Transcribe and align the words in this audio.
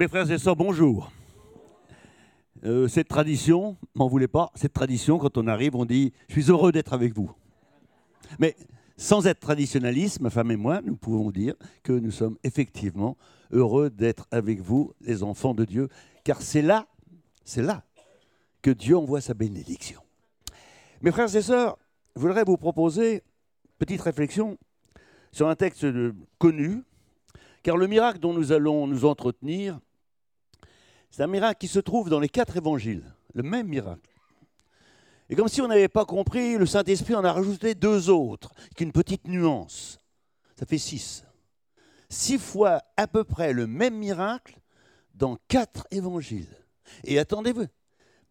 Mes 0.00 0.08
frères 0.08 0.30
et 0.30 0.38
sœurs, 0.38 0.56
bonjour. 0.56 1.12
Euh, 2.64 2.88
cette 2.88 3.08
tradition, 3.08 3.76
m'en 3.94 4.08
voulez 4.08 4.28
pas, 4.28 4.50
cette 4.54 4.72
tradition, 4.72 5.18
quand 5.18 5.36
on 5.36 5.46
arrive, 5.46 5.76
on 5.76 5.84
dit 5.84 6.14
Je 6.28 6.40
suis 6.40 6.50
heureux 6.50 6.72
d'être 6.72 6.94
avec 6.94 7.14
vous. 7.14 7.30
Mais 8.38 8.56
sans 8.96 9.26
être 9.26 9.40
traditionnaliste, 9.40 10.22
ma 10.22 10.30
femme 10.30 10.52
et 10.52 10.56
moi, 10.56 10.80
nous 10.82 10.96
pouvons 10.96 11.30
dire 11.30 11.52
que 11.82 11.92
nous 11.92 12.12
sommes 12.12 12.38
effectivement 12.44 13.18
heureux 13.50 13.90
d'être 13.90 14.26
avec 14.30 14.62
vous, 14.62 14.94
les 15.02 15.22
enfants 15.22 15.52
de 15.52 15.66
Dieu, 15.66 15.90
car 16.24 16.40
c'est 16.40 16.62
là, 16.62 16.86
c'est 17.44 17.60
là 17.60 17.84
que 18.62 18.70
Dieu 18.70 18.96
envoie 18.96 19.20
sa 19.20 19.34
bénédiction. 19.34 20.00
Mes 21.02 21.12
frères 21.12 21.36
et 21.36 21.42
sœurs, 21.42 21.76
je 22.16 22.22
voudrais 22.22 22.44
vous 22.44 22.56
proposer 22.56 23.16
une 23.16 23.20
petite 23.78 24.00
réflexion 24.00 24.56
sur 25.30 25.46
un 25.46 25.56
texte 25.56 25.84
connu, 26.38 26.84
car 27.62 27.76
le 27.76 27.86
miracle 27.86 28.18
dont 28.18 28.32
nous 28.32 28.52
allons 28.52 28.86
nous 28.86 29.04
entretenir, 29.04 29.78
c'est 31.10 31.22
un 31.22 31.26
miracle 31.26 31.58
qui 31.58 31.68
se 31.68 31.78
trouve 31.78 32.08
dans 32.08 32.20
les 32.20 32.28
quatre 32.28 32.56
évangiles, 32.56 33.04
le 33.34 33.42
même 33.42 33.68
miracle. 33.68 34.10
Et 35.28 35.36
comme 35.36 35.48
si 35.48 35.60
on 35.60 35.68
n'avait 35.68 35.88
pas 35.88 36.04
compris, 36.04 36.56
le 36.56 36.66
Saint-Esprit 36.66 37.14
en 37.14 37.24
a 37.24 37.32
rajouté 37.32 37.74
deux 37.74 38.10
autres, 38.10 38.52
qu'une 38.76 38.92
petite 38.92 39.26
nuance. 39.28 39.98
Ça 40.58 40.66
fait 40.66 40.78
six. 40.78 41.24
Six 42.08 42.38
fois 42.38 42.82
à 42.96 43.06
peu 43.06 43.24
près 43.24 43.52
le 43.52 43.66
même 43.66 43.96
miracle 43.96 44.58
dans 45.14 45.36
quatre 45.48 45.86
évangiles. 45.90 46.56
Et 47.04 47.18
attendez-vous, 47.18 47.66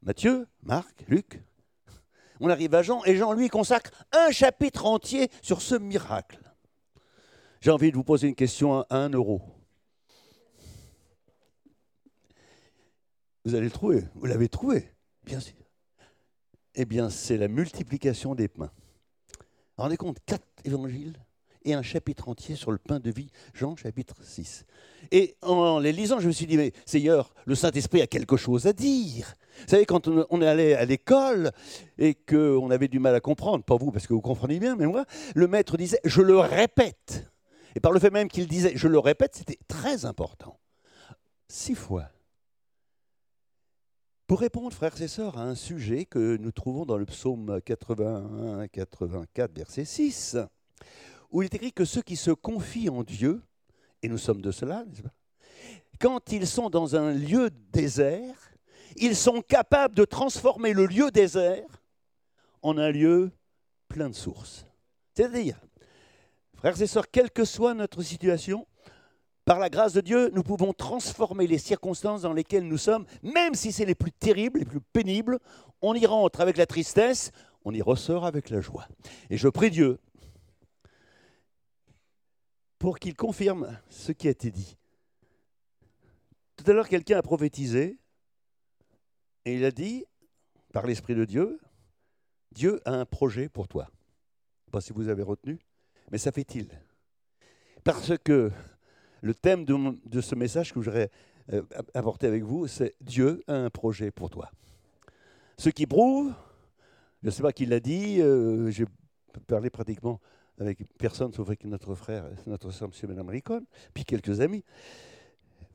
Matthieu, 0.02 0.48
Marc, 0.64 1.06
Luc, 1.08 1.42
on 2.42 2.50
arrive 2.50 2.74
à 2.74 2.84
Jean, 2.84 3.04
et 3.06 3.16
Jean, 3.16 3.34
lui, 3.34 3.50
consacre 3.50 3.92
un 4.14 4.32
chapitre 4.32 4.86
entier 4.86 5.30
sur 5.42 5.62
ce 5.62 5.76
miracle. 5.76 6.40
J'ai 7.62 7.72
envie 7.72 7.92
de 7.92 7.98
vous 7.98 8.04
poser 8.04 8.28
une 8.28 8.36
question 8.36 8.82
à 8.82 8.86
un 8.98 9.10
euro. 9.10 9.42
Vous 13.50 13.56
allez 13.56 13.66
le 13.66 13.72
trouver, 13.72 14.04
vous 14.14 14.28
l'avez 14.28 14.48
trouvé, 14.48 14.92
bien 15.26 15.40
sûr. 15.40 15.56
Eh 16.76 16.86
bien, 16.86 17.10
c'est 17.10 17.36
la 17.36 17.48
multiplication 17.48 18.36
des 18.36 18.48
pains. 18.48 18.70
Rendez 19.76 19.98
compte, 19.98 20.18
quatre 20.24 20.46
évangiles 20.66 21.18
et 21.66 21.74
un 21.74 21.82
chapitre 21.82 22.30
entier 22.30 22.56
sur 22.56 22.72
le 22.72 22.78
pain 22.78 23.00
de 23.00 23.10
vie, 23.10 23.32
Jean 23.56 23.76
chapitre 23.76 24.14
6. 24.22 24.68
Et 25.12 25.36
en 25.42 25.80
les 25.80 25.92
lisant, 25.94 26.20
je 26.20 26.28
me 26.28 26.32
suis 26.32 26.46
dit, 26.46 26.58
mais 26.58 26.74
Seigneur, 26.86 27.34
le 27.46 27.56
Saint-Esprit 27.56 28.04
a 28.04 28.08
quelque 28.08 28.38
chose 28.38 28.68
à 28.68 28.74
dire. 28.74 29.34
Vous 29.62 29.70
savez, 29.70 29.88
quand 29.88 30.08
on 30.08 30.42
allé 30.44 30.76
à 30.76 30.86
l'école 30.86 31.50
et 31.98 32.14
qu'on 32.14 32.70
avait 32.70 32.88
du 32.88 33.00
mal 33.00 33.16
à 33.16 33.20
comprendre, 33.20 33.64
pas 33.64 33.78
vous 33.78 33.92
parce 33.92 34.06
que 34.06 34.14
vous 34.14 34.22
comprenez 34.22 34.60
bien, 34.60 34.76
mais 34.76 34.86
moi, 34.86 35.06
le 35.34 35.48
maître 35.48 35.76
disait, 35.76 36.02
je 36.04 36.22
le 36.22 36.38
répète. 36.38 37.26
Et 37.76 37.80
par 37.80 37.94
le 37.94 38.00
fait 38.00 38.12
même 38.12 38.28
qu'il 38.28 38.48
disait, 38.48 38.74
je 38.76 38.88
le 38.88 39.00
répète, 39.00 39.38
c'était 39.38 39.58
très 39.68 40.06
important. 40.06 40.60
Six 41.48 41.74
fois. 41.74 42.12
Pour 44.30 44.42
répondre, 44.42 44.72
frères 44.72 45.02
et 45.02 45.08
sœurs, 45.08 45.40
à 45.40 45.42
un 45.42 45.56
sujet 45.56 46.06
que 46.06 46.38
nous 46.38 46.52
trouvons 46.52 46.86
dans 46.86 47.00
le 47.00 47.06
psaume 47.08 47.58
81-84, 47.66 49.56
verset 49.56 49.86
6, 49.86 50.38
où 51.32 51.42
il 51.42 51.46
est 51.46 51.56
écrit 51.56 51.74
que 51.74 51.84
ceux 51.84 52.04
qui 52.04 52.16
se 52.16 52.30
confient 52.30 52.90
en 52.90 53.02
Dieu, 53.02 53.42
et 54.04 54.08
nous 54.08 54.20
sommes 54.20 54.44
de 54.44 54.52
cela, 54.52 54.86
quand 56.00 56.32
ils 56.32 56.46
sont 56.46 56.70
dans 56.70 56.96
un 56.96 57.12
lieu 57.12 57.50
désert, 57.72 58.52
ils 58.98 59.16
sont 59.16 59.42
capables 59.42 59.96
de 59.96 60.06
transformer 60.06 60.74
le 60.74 60.86
lieu 60.86 61.10
désert 61.10 61.82
en 62.62 62.78
un 62.78 62.92
lieu 62.92 63.32
plein 63.88 64.10
de 64.10 64.16
sources. 64.16 64.68
C'est-à-dire, 65.16 65.60
frères 66.54 66.80
et 66.80 66.86
sœurs, 66.86 67.10
quelle 67.10 67.32
que 67.32 67.46
soit 67.46 67.74
notre 67.74 68.04
situation, 68.04 68.68
par 69.50 69.58
la 69.58 69.72
grâce 69.72 69.94
de 69.94 70.02
Dieu, 70.02 70.30
nous 70.36 70.44
pouvons 70.44 70.74
transformer 70.74 71.48
les 71.48 71.58
circonstances 71.58 72.22
dans 72.22 72.34
lesquelles 72.34 72.68
nous 72.68 72.78
sommes, 72.78 73.08
même 73.24 73.56
si 73.56 73.72
c'est 73.72 73.84
les 73.84 73.96
plus 73.96 74.12
terribles, 74.12 74.60
les 74.60 74.66
plus 74.66 74.80
pénibles. 74.80 75.40
On 75.82 75.96
y 75.96 76.06
rentre 76.06 76.40
avec 76.42 76.56
la 76.56 76.68
tristesse, 76.68 77.32
on 77.66 77.74
y 77.74 77.82
ressort 77.82 78.28
avec 78.28 78.52
la 78.52 78.62
joie. 78.62 78.88
Et 79.32 79.38
je 79.38 79.48
prie 79.48 79.72
Dieu 79.72 79.98
pour 82.78 83.00
qu'il 83.00 83.16
confirme 83.16 83.76
ce 83.90 84.12
qui 84.12 84.28
a 84.28 84.30
été 84.30 84.52
dit. 84.52 84.78
Tout 86.56 86.70
à 86.70 86.74
l'heure, 86.74 86.88
quelqu'un 86.88 87.18
a 87.18 87.24
prophétisé 87.24 87.98
et 89.46 89.56
il 89.56 89.66
a 89.66 89.72
dit, 89.72 90.06
par 90.74 90.86
l'Esprit 90.86 91.16
de 91.16 91.26
Dieu, 91.26 91.60
Dieu 92.52 92.82
a 92.86 92.92
un 92.92 93.06
projet 93.06 93.50
pour 93.50 93.68
toi. 93.68 93.88
Je 93.88 93.96
ne 93.96 94.66
sais 94.66 94.72
pas 94.74 94.82
si 94.82 94.94
vous 94.94 95.10
avez 95.10 95.24
retenu, 95.24 95.58
mais 96.12 96.20
ça 96.20 96.32
fait-il. 96.32 96.70
Parce 97.84 98.16
que 98.24 98.52
le 99.22 99.34
thème 99.34 99.66
de, 99.66 100.22
ce 100.22 100.36
message 100.36 100.74
que 100.74 100.82
j'aurais 100.82 101.10
euh, 101.54 101.62
apporté 101.94 102.28
avec 102.28 102.44
vous, 102.44 102.68
c'est 102.68 102.96
Dieu 103.02 103.44
a 103.48 103.54
un 103.54 103.70
projet 103.70 104.12
pour 104.12 104.30
toi. 104.30 104.52
Ce 105.58 105.70
qui 105.70 105.86
prouve, 105.86 106.34
je 107.22 107.28
ne 107.28 107.32
sais 107.32 107.42
pas 107.42 107.52
qui 107.52 107.66
l'a 107.66 107.80
dit, 107.80 108.22
euh, 108.22 108.70
j'ai 108.72 108.86
parlé 109.48 109.70
pratiquement 109.70 110.20
avec 110.60 110.80
personne 110.98 111.34
sauf 111.34 111.48
avec 111.48 111.64
notre 111.66 111.96
frère, 111.96 112.26
notre 112.46 112.72
soeur, 112.72 112.90
M. 112.90 112.94
et 113.02 113.08
Mme 113.08 113.30
Ricon, 113.30 113.66
puis 113.94 114.06
quelques 114.06 114.42
amis. 114.42 114.64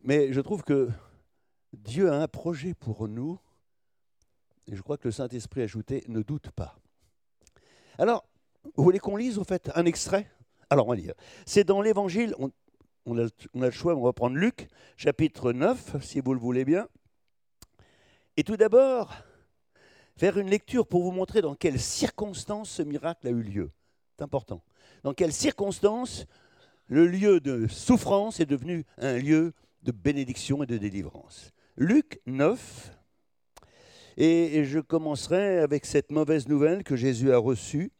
Mais 0.03 0.33
je 0.33 0.41
trouve 0.41 0.63
que 0.63 0.91
Dieu 1.73 2.11
a 2.11 2.21
un 2.21 2.29
projet 2.29 2.75
pour 2.75 3.09
nous, 3.09 3.39
et 4.71 4.77
je 4.77 4.83
crois 4.83 4.97
que 4.97 5.09
le 5.09 5.13
Saint-Esprit 5.13 5.63
ajouté 5.63 6.05
ne 6.09 6.23
doute 6.23 6.51
pas. 6.51 6.79
Alors, 7.99 8.25
vous 8.77 8.85
voulez 8.85 8.99
qu'on 8.99 9.17
lise, 9.17 9.39
au 9.39 9.45
fait, 9.45 9.71
un 9.75 9.85
extrait? 9.85 10.31
Alors, 10.71 10.87
on 10.87 10.91
va 10.91 10.97
lire. 10.97 11.15
C'est 11.47 11.65
dans 11.65 11.81
l'Évangile, 11.81 12.35
on 13.07 13.19
a, 13.19 13.29
le 13.55 13.71
choix, 13.71 13.95
on 13.95 14.03
va 14.03 14.13
prendre 14.13 14.37
Luc, 14.37 14.69
chapitre 14.97 15.53
9, 15.53 16.03
si 16.03 16.21
vous 16.21 16.35
le 16.35 16.41
voulez 16.41 16.65
bien. 16.65 16.89
Et 18.37 18.45
tout 18.45 18.57
d'abord, 18.57 19.15
faire 20.17 20.39
une 20.39 20.49
lecture 20.49 20.87
pour 20.87 21.03
vous 21.03 21.13
montrer 21.13 21.43
dans 21.43 21.55
quelles 21.55 21.81
circonstances 21.81 22.71
ce 22.71 22.83
miracle 22.83 23.27
a 23.27 23.31
eu 23.31 23.43
lieu. 23.43 23.71
C'est 24.17 24.25
important. 24.25 24.63
Dans 25.03 25.13
quelles 25.13 25.33
circonstances 25.33 26.27
le 26.87 27.07
lieu 27.07 27.41
de 27.41 27.67
souffrance 27.67 28.41
est 28.41 28.47
devenu 28.47 28.85
un 28.99 29.17
lieu 29.17 29.53
de 29.83 29.93
bénédiction 29.93 30.63
et 30.63 30.67
de 30.67 30.77
délivrance. 30.77 31.53
Luc 31.77 32.21
9, 32.27 32.93
et 34.17 34.65
je 34.65 34.79
commencerai 34.79 35.59
avec 35.59 35.87
cette 35.87 36.11
mauvaise 36.11 36.49
nouvelle 36.49 36.85
que 36.85 36.95
Jésus 36.97 37.33
a 37.33 37.39
reçue, 37.39 37.91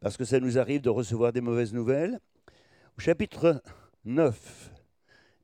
parce 0.00 0.16
que 0.16 0.24
ça 0.24 0.38
nous 0.38 0.58
arrive 0.58 0.82
de 0.82 0.90
recevoir 0.90 1.32
des 1.32 1.40
mauvaises 1.40 1.72
nouvelles. 1.72 2.20
Au 2.98 3.00
chapitre 3.00 3.62
9 4.06 4.72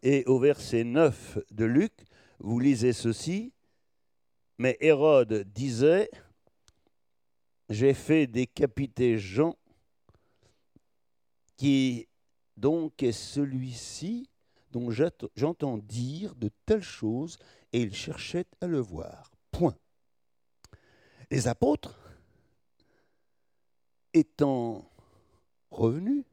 et 0.03 0.25
au 0.27 0.39
verset 0.39 0.85
9 0.85 1.39
de 1.51 1.65
Luc, 1.65 1.93
vous 2.39 2.59
lisez 2.59 2.93
ceci. 2.93 3.53
Mais 4.59 4.77
Hérode 4.81 5.45
disait, 5.53 6.11
j'ai 7.69 7.95
fait 7.95 8.27
décapiter 8.27 9.19
Jean, 9.19 9.57
qui 11.57 12.09
donc 12.57 13.03
est 13.03 13.13
celui-ci 13.13 14.29
dont 14.71 14.91
j'entends 15.37 15.79
dire 15.79 16.35
de 16.35 16.51
telles 16.65 16.83
choses, 16.83 17.39
et 17.73 17.83
il 17.83 17.95
cherchait 17.95 18.47
à 18.61 18.67
le 18.67 18.81
voir. 18.81 19.31
Point. 19.51 19.77
Les 21.31 21.47
apôtres, 21.47 21.99
étant 24.15 24.91
revenus 25.71 26.25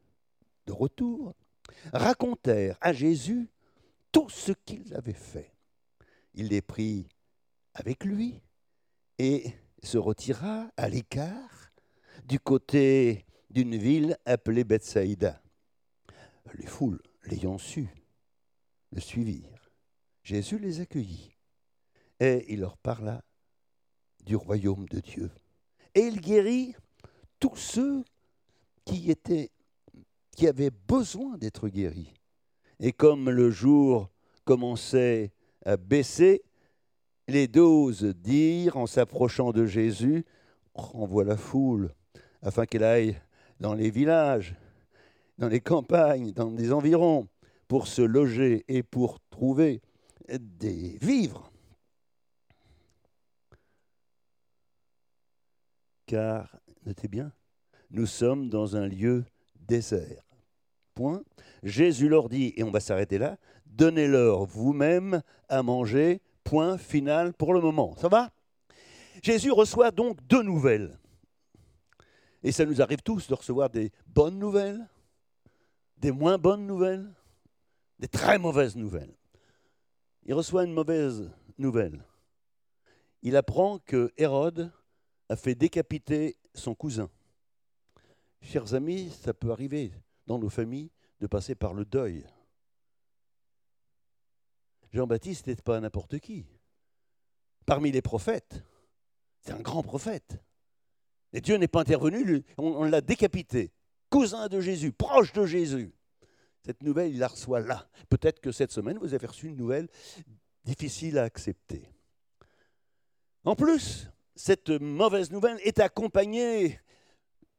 de 0.68 0.72
retour, 0.72 1.34
racontèrent 1.94 2.78
à 2.82 2.94
Jésus 2.94 3.50
tout 4.12 4.30
ce 4.30 4.52
qu'il 4.66 4.94
avait 4.96 5.14
fait. 5.14 5.54
Il 6.34 6.48
les 6.48 6.62
prit 6.62 7.08
avec 7.74 8.04
lui 8.04 8.42
et 9.18 9.54
se 9.84 9.98
retira 9.98 10.70
à 10.78 10.90
l'écart 10.90 11.72
du 12.26 12.40
côté 12.40 13.26
d'une 13.50 13.78
ville 13.78 14.18
appelée 14.26 14.64
Bethsaïda. 14.64 15.42
Les 16.56 16.66
foules, 16.66 17.02
l'ayant 17.26 17.58
su, 17.58 17.88
le 18.92 19.02
suivirent. 19.02 19.72
Jésus 20.24 20.60
les 20.60 20.80
accueillit 20.80 21.36
et 22.20 22.46
il 22.54 22.62
leur 22.62 22.78
parla 22.78 23.24
du 24.26 24.36
royaume 24.36 24.88
de 24.90 25.00
Dieu. 25.00 25.32
Et 25.96 26.02
il 26.02 26.22
guérit 26.22 26.76
tous 27.40 27.56
ceux 27.56 28.04
qui 28.86 29.10
étaient 29.10 29.52
qui 30.40 30.48
avait 30.48 30.72
besoin 30.72 31.38
d'être 31.38 31.68
guéri. 31.68 32.14
Et 32.80 32.94
comme 32.94 33.30
le 33.30 33.52
jour 33.52 34.10
commençait 34.46 35.34
à 35.66 35.76
baisser, 35.76 36.44
les 37.28 37.50
douze 37.50 38.06
dirent 38.06 38.78
en 38.78 38.88
s'approchant 38.88 39.52
de 39.52 39.66
Jésus, 39.66 40.24
renvoie 40.74 41.26
la 41.26 41.36
foule 41.36 41.94
afin 42.42 42.66
qu'elle 42.66 42.86
aille 42.86 43.20
dans 43.60 43.74
les 43.74 43.90
villages, 43.90 44.56
dans 45.38 45.50
les 45.50 45.60
campagnes, 45.60 46.32
dans 46.32 46.52
les 46.52 46.72
environs, 46.72 47.28
pour 47.68 47.88
se 47.88 48.02
loger 48.02 48.64
et 48.70 48.82
pour 48.82 49.20
trouver 49.30 49.82
des 50.30 50.98
vivres. 51.02 51.52
Car, 56.06 56.56
notez 56.86 57.10
bien, 57.10 57.34
nous 57.92 58.06
sommes 58.06 58.50
dans 58.50 58.78
un 58.78 58.88
lieu 58.88 59.26
désert. 59.68 60.29
Jésus 61.64 62.10
leur 62.10 62.30
dit, 62.30 62.54
et 62.56 62.64
on 62.64 62.72
va 62.72 62.80
s'arrêter 62.80 63.18
là, 63.18 63.38
donnez-leur 63.66 64.46
vous-même 64.46 65.22
à 65.48 65.64
manger. 65.64 66.22
Point 66.44 66.78
final 66.78 67.34
pour 67.34 67.54
le 67.54 67.62
moment. 67.62 67.96
Ça 67.98 68.08
va? 68.08 68.32
Jésus 69.22 69.52
reçoit 69.52 69.92
donc 69.92 70.18
deux 70.26 70.42
nouvelles. 70.42 70.98
Et 72.42 72.52
ça 72.52 72.66
nous 72.66 72.82
arrive 72.82 73.02
tous 73.02 73.28
de 73.28 73.34
recevoir 73.36 73.70
des 73.70 73.92
bonnes 74.08 74.40
nouvelles, 74.40 74.88
des 75.98 76.12
moins 76.12 76.38
bonnes 76.38 76.66
nouvelles, 76.66 77.08
des 78.00 78.08
très 78.08 78.40
mauvaises 78.40 78.76
nouvelles. 78.76 79.14
Il 80.26 80.34
reçoit 80.34 80.64
une 80.64 80.74
mauvaise 80.74 81.30
nouvelle. 81.58 82.04
Il 83.22 83.36
apprend 83.36 83.80
que 83.80 84.12
Hérode 84.18 84.72
a 85.28 85.36
fait 85.36 85.56
décapiter 85.56 86.38
son 86.54 86.74
cousin. 86.74 87.10
Chers 88.42 88.74
amis, 88.74 89.12
ça 89.22 89.34
peut 89.34 89.52
arriver 89.52 89.92
dans 90.30 90.38
nos 90.38 90.50
familles 90.50 90.92
de 91.20 91.28
passer 91.28 91.56
par 91.56 91.74
le 91.74 91.84
deuil. 91.84 92.24
Jean-Baptiste 94.94 95.48
n'était 95.48 95.64
pas 95.64 95.80
n'importe 95.80 96.20
qui. 96.20 96.46
Parmi 97.66 97.92
les 97.92 98.04
prophètes, 98.04 98.64
c'est 99.42 99.54
un 99.54 99.60
grand 99.60 99.82
prophète. 99.82 100.40
Et 101.34 101.42
Dieu 101.42 101.56
n'est 101.58 101.68
pas 101.68 101.82
intervenu, 101.82 102.44
on, 102.58 102.84
l'a 102.84 103.02
décapité. 103.02 103.72
Cousin 104.12 104.48
de 104.48 104.62
Jésus, 104.62 104.92
proche 104.92 105.34
de 105.34 105.48
Jésus. 105.48 105.92
Cette 106.64 106.84
nouvelle, 106.84 107.12
il 107.12 107.20
la 107.20 107.28
reçoit 107.28 107.62
là. 107.62 107.90
Peut-être 108.10 108.40
que 108.40 108.52
cette 108.52 108.72
semaine, 108.72 109.00
vous 109.00 109.16
avez 109.16 109.26
reçu 109.26 109.48
une 109.48 109.58
nouvelle 109.58 109.88
difficile 110.64 111.18
à 111.18 111.24
accepter. 111.24 111.92
En 113.46 113.56
plus, 113.56 114.12
cette 114.36 114.70
mauvaise 114.70 115.32
nouvelle 115.32 115.60
est 115.64 115.80
accompagnée 115.80 116.80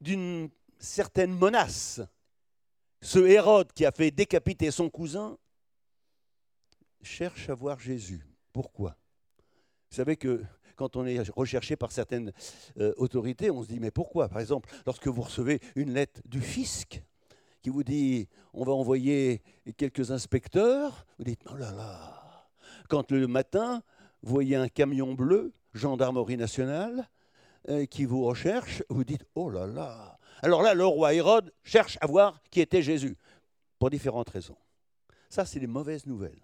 d'une 0.00 0.50
certaine 0.78 1.36
menace. 1.36 2.00
Ce 3.02 3.18
Hérode 3.18 3.72
qui 3.72 3.86
a 3.86 3.92
fait 3.92 4.10
décapiter 4.10 4.70
son 4.70 4.90
cousin 4.90 5.38
cherche 7.02 7.48
à 7.48 7.54
voir 7.54 7.80
Jésus. 7.80 8.26
Pourquoi? 8.52 8.96
Vous 9.90 9.96
savez 9.96 10.16
que 10.16 10.44
quand 10.76 10.96
on 10.96 11.06
est 11.06 11.20
recherché 11.30 11.76
par 11.76 11.92
certaines 11.92 12.32
euh, 12.78 12.92
autorités, 12.96 13.50
on 13.50 13.62
se 13.62 13.68
dit 13.68 13.80
mais 13.80 13.90
pourquoi? 13.90 14.28
Par 14.28 14.40
exemple, 14.40 14.70
lorsque 14.86 15.08
vous 15.08 15.22
recevez 15.22 15.60
une 15.76 15.92
lettre 15.92 16.20
du 16.26 16.40
fisc 16.40 17.02
qui 17.62 17.70
vous 17.70 17.84
dit 17.84 18.28
on 18.52 18.64
va 18.64 18.72
envoyer 18.72 19.42
quelques 19.76 20.10
inspecteurs, 20.10 21.06
vous 21.18 21.24
dites 21.24 21.42
oh 21.50 21.56
là 21.56 21.72
là. 21.72 22.48
Quand 22.88 23.12
le 23.12 23.26
matin, 23.26 23.82
vous 24.22 24.32
voyez 24.32 24.56
un 24.56 24.68
camion 24.68 25.14
bleu, 25.14 25.52
gendarmerie 25.72 26.36
nationale, 26.36 27.08
euh, 27.68 27.86
qui 27.86 28.04
vous 28.04 28.24
recherche, 28.24 28.82
vous 28.88 29.04
dites 29.04 29.24
oh 29.34 29.48
là 29.48 29.66
là. 29.66 30.18
Alors 30.42 30.62
là, 30.62 30.74
le 30.74 30.86
roi 30.86 31.14
Hérode 31.14 31.52
cherche 31.64 31.98
à 32.00 32.06
voir 32.06 32.40
qui 32.50 32.60
était 32.60 32.82
Jésus, 32.82 33.16
pour 33.78 33.90
différentes 33.90 34.30
raisons. 34.30 34.56
Ça, 35.28 35.44
c'est 35.44 35.58
les 35.58 35.66
mauvaises 35.66 36.06
nouvelles. 36.06 36.40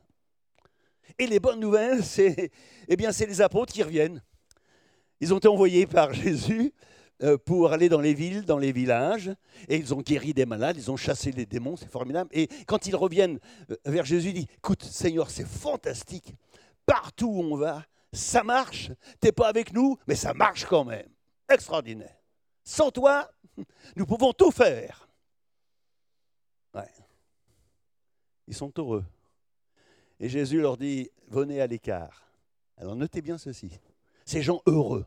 Et 1.19 1.26
les 1.26 1.38
bonnes 1.38 1.60
nouvelles, 1.60 2.04
c'est 2.04 2.50
eh 2.88 2.96
bien, 2.96 3.12
c'est 3.12 3.26
les 3.26 3.40
apôtres 3.40 3.72
qui 3.72 3.82
reviennent. 3.82 4.22
Ils 5.20 5.32
ont 5.32 5.38
été 5.38 5.48
envoyés 5.48 5.87
par 5.87 6.12
Jésus 6.14 6.72
euh, 7.22 7.38
pour 7.38 7.72
aller 7.72 7.88
dans 7.88 8.00
les 8.00 8.14
villes, 8.14 8.44
dans 8.44 8.58
les 8.58 8.72
villages, 8.72 9.31
et 9.69 9.76
ils 9.76 9.94
ont 9.94 10.02
guéri 10.02 10.34
des 10.34 10.44
malades, 10.44 10.76
ils 10.76 10.90
ont 10.90 10.96
chassé 10.96 11.32
les 11.32 11.46
démons, 11.46 11.76
c'est 11.76 11.90
formidable. 11.90 12.28
Et 12.32 12.49
quand 12.66 12.87
ils 12.87 12.96
reviennent 12.96 13.38
euh, 13.70 13.76
vers 13.87 14.04
Jésus, 14.04 14.28
ils 14.28 14.34
disent, 14.34 14.46
écoute 14.58 14.82
Seigneur, 14.82 15.31
c'est 15.31 15.46
fantastique, 15.46 16.34
partout 16.84 17.28
où 17.28 17.40
on 17.42 17.56
va, 17.56 17.84
ça 18.12 18.42
marche, 18.42 18.90
t'es 19.20 19.32
pas 19.32 19.49
avec 19.49 19.72
nous, 19.72 19.96
mais 20.06 20.14
ça 20.14 20.34
marche 20.34 20.66
quand 20.66 20.84
même. 20.84 21.08
Extraordinaire. 21.49 22.16
Sans 22.66 22.90
toi, 22.90 23.30
nous 23.94 24.04
pouvons 24.04 24.32
tout 24.32 24.50
faire. 24.50 25.08
Ouais. 26.74 26.92
Ils 28.48 28.54
sont 28.54 28.72
heureux. 28.76 29.04
Et 30.18 30.28
Jésus 30.28 30.60
leur 30.60 30.76
dit, 30.76 31.08
venez 31.28 31.60
à 31.60 31.68
l'écart. 31.68 32.28
Alors 32.76 32.96
notez 32.96 33.22
bien 33.22 33.38
ceci. 33.38 33.70
Ces 34.24 34.42
gens 34.42 34.62
heureux. 34.66 35.06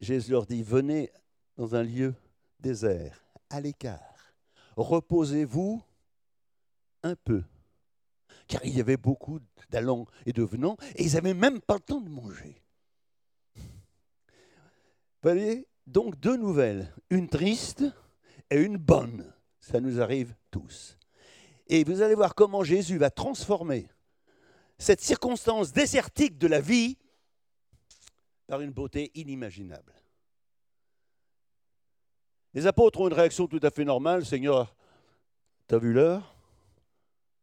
Jésus 0.00 0.32
leur 0.32 0.46
dit, 0.46 0.62
venez 0.62 1.12
dans 1.58 1.74
un 1.74 1.82
lieu 1.82 2.14
désert, 2.58 3.22
à 3.50 3.60
l'écart. 3.60 4.34
Reposez-vous 4.76 5.82
un 7.02 7.14
peu. 7.14 7.44
Car 8.48 8.64
il 8.64 8.74
y 8.74 8.80
avait 8.80 8.96
beaucoup 8.96 9.38
d'allants 9.68 10.06
et 10.24 10.32
de 10.32 10.42
venants, 10.42 10.78
et 10.96 11.04
ils 11.04 11.12
n'avaient 11.12 11.34
même 11.34 11.60
pas 11.60 11.74
le 11.74 11.80
temps 11.80 12.00
de 12.00 12.08
manger. 12.08 12.62
Vous 13.54 15.28
voyez 15.28 15.68
Donc 15.90 16.20
deux 16.20 16.36
nouvelles, 16.36 16.94
une 17.10 17.28
triste 17.28 17.84
et 18.48 18.62
une 18.62 18.76
bonne. 18.76 19.34
Ça 19.58 19.80
nous 19.80 20.00
arrive 20.00 20.36
tous. 20.52 20.96
Et 21.66 21.82
vous 21.82 22.00
allez 22.00 22.14
voir 22.14 22.36
comment 22.36 22.62
Jésus 22.62 22.96
va 22.96 23.10
transformer 23.10 23.88
cette 24.78 25.00
circonstance 25.00 25.72
désertique 25.72 26.38
de 26.38 26.46
la 26.46 26.60
vie 26.60 26.96
par 28.46 28.60
une 28.60 28.70
beauté 28.70 29.10
inimaginable. 29.14 29.92
Les 32.54 32.68
apôtres 32.68 33.00
ont 33.00 33.08
une 33.08 33.14
réaction 33.14 33.48
tout 33.48 33.60
à 33.62 33.70
fait 33.70 33.84
normale. 33.84 34.24
Seigneur, 34.24 34.76
t'as 35.66 35.78
vu 35.78 35.92
l'heure? 35.92 36.36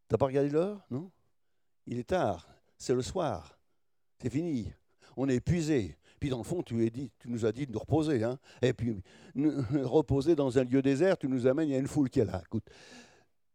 T'as 0.08 0.16
pas 0.16 0.26
regardé 0.26 0.48
l'heure? 0.48 0.80
Non? 0.90 1.10
Il 1.86 1.98
est 1.98 2.08
tard, 2.08 2.48
c'est 2.78 2.94
le 2.94 3.02
soir, 3.02 3.58
c'est 4.22 4.30
fini, 4.30 4.72
on 5.18 5.28
est 5.28 5.36
épuisé. 5.36 5.97
Puis 6.18 6.30
dans 6.30 6.38
le 6.38 6.44
fond, 6.44 6.62
tu, 6.62 6.92
nous 7.26 7.46
as 7.46 7.52
dit 7.52 7.66
de 7.66 7.72
nous 7.72 7.78
reposer. 7.78 8.22
Hein 8.24 8.38
Et 8.62 8.72
puis, 8.72 8.96
reposer 9.82 10.34
dans 10.34 10.58
un 10.58 10.64
lieu 10.64 10.82
désert, 10.82 11.16
tu 11.18 11.28
nous 11.28 11.46
amènes, 11.46 11.68
il 11.68 11.72
y 11.72 11.76
a 11.76 11.78
une 11.78 11.86
foule 11.86 12.10
qui 12.10 12.20
est 12.20 12.24
là. 12.24 12.42
Écoute, 12.44 12.64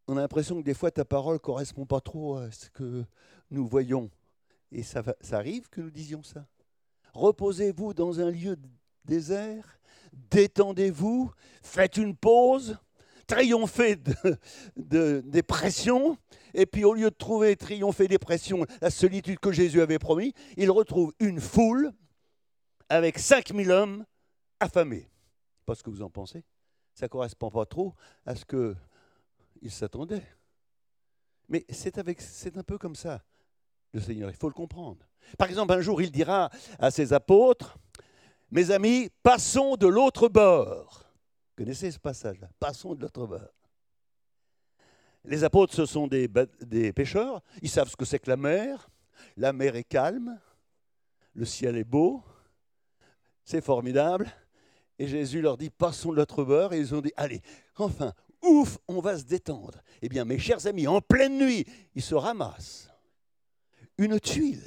on 0.07 0.18
a 0.18 0.21
l'impression 0.21 0.60
que 0.60 0.65
des 0.65 0.74
fois 0.74 0.92
ta 0.92 1.06
parole 1.06 1.36
ne 1.36 1.39
correspond 1.39 1.86
pas 1.86 2.01
trop 2.01 2.38
à 2.38 2.51
ce 2.51 2.69
que 2.69 3.04
nous 3.51 3.68
voyons. 3.68 4.10
Et 4.71 4.83
ça, 4.83 5.04
ça 5.21 5.38
arrive 5.38 5.69
que 5.69 5.81
nous 5.81 5.92
disions 5.92 6.24
ça. 6.24 6.45
Reposez-vous 7.13 7.94
dans 7.94 8.19
un 8.19 8.31
lieu 8.31 8.57
désert, 9.06 9.80
détendez-vous, 10.31 11.31
faites 11.62 11.98
une 11.98 12.15
pause, 12.15 12.77
triomphez 13.27 13.98
de, 14.75 15.21
des 15.25 15.44
pressions, 15.44 16.18
et 16.54 16.65
puis 16.65 16.83
au 16.83 16.94
lieu 16.94 17.10
de 17.10 17.15
trouver 17.15 17.56
triompher 17.56 18.07
des 18.07 18.18
pressions, 18.18 18.65
la 18.81 18.89
solitude 18.89 19.39
que 19.39 19.51
Jésus 19.51 19.81
avait 19.81 20.00
promis, 20.00 20.33
il 20.57 20.71
retrouve 20.71 21.13
une 21.19 21.39
foule 21.39 21.92
avec 22.93 23.17
5000 23.17 23.71
hommes 23.71 24.05
affamés. 24.59 25.09
Pas 25.65 25.73
ce 25.75 25.81
que 25.81 25.89
vous 25.89 26.03
en 26.03 26.09
pensez. 26.09 26.43
Ça 26.93 27.07
ne 27.07 27.09
correspond 27.09 27.49
pas 27.49 27.65
trop 27.65 27.95
à 28.25 28.35
ce 28.35 28.45
que 28.45 28.75
il 29.61 29.71
s'attendait. 29.71 30.23
Mais 31.49 31.65
c'est 31.69 31.97
un 31.97 32.63
peu 32.63 32.77
comme 32.77 32.95
ça, 32.95 33.23
le 33.93 33.99
Seigneur, 33.99 34.29
il 34.29 34.35
faut 34.35 34.47
le 34.47 34.53
comprendre. 34.53 35.05
Par 35.38 35.50
exemple, 35.50 35.73
un 35.73 35.81
jour, 35.81 36.01
il 36.01 36.12
dira 36.12 36.51
à 36.77 36.91
ses 36.91 37.13
apôtres, 37.13 37.77
mes 38.51 38.69
amis, 38.69 39.09
passons 39.23 39.75
de 39.75 39.88
l'autre 39.88 40.27
bord. 40.27 41.05
Vous 41.50 41.63
connaissez 41.63 41.91
ce 41.91 42.00
passage-là 42.00 42.50
Passons 42.59 42.93
de 42.93 43.01
l'autre 43.01 43.25
bord. 43.25 43.39
Les 45.25 45.43
apôtres, 45.43 45.73
ce 45.73 45.85
sont 45.85 46.07
des, 46.07 46.29
des 46.62 46.93
pêcheurs, 46.93 47.41
ils 47.62 47.69
savent 47.69 47.89
ce 47.89 47.95
que 47.95 48.05
c'est 48.05 48.19
que 48.19 48.29
la 48.29 48.38
mer. 48.38 48.89
La 49.38 49.53
mer 49.53 49.75
est 49.75 49.83
calme, 49.83 50.39
le 51.33 51.45
ciel 51.45 51.77
est 51.77 51.83
beau, 51.85 52.23
c'est 53.43 53.62
formidable. 53.62 54.31
Et 55.00 55.07
Jésus 55.07 55.41
leur 55.41 55.57
dit, 55.57 55.69
passons 55.69 56.12
de 56.12 56.17
l'autre 56.17 56.43
bord. 56.43 56.73
Et 56.73 56.79
ils 56.79 56.93
ont 56.93 57.01
dit, 57.01 57.13
allez, 57.17 57.41
enfin, 57.77 58.13
ouf, 58.41 58.77
on 58.88 59.00
va 59.00 59.17
se 59.17 59.23
détendre. 59.23 59.81
Eh 60.01 60.09
bien, 60.09 60.25
mes 60.25 60.39
chers 60.39 60.67
amis, 60.67 60.88
en 60.88 61.01
pleine 61.01 61.38
nuit, 61.38 61.65
ils 61.95 62.01
se 62.01 62.15
ramassent 62.15 62.89
une 63.97 64.19
tuile. 64.19 64.63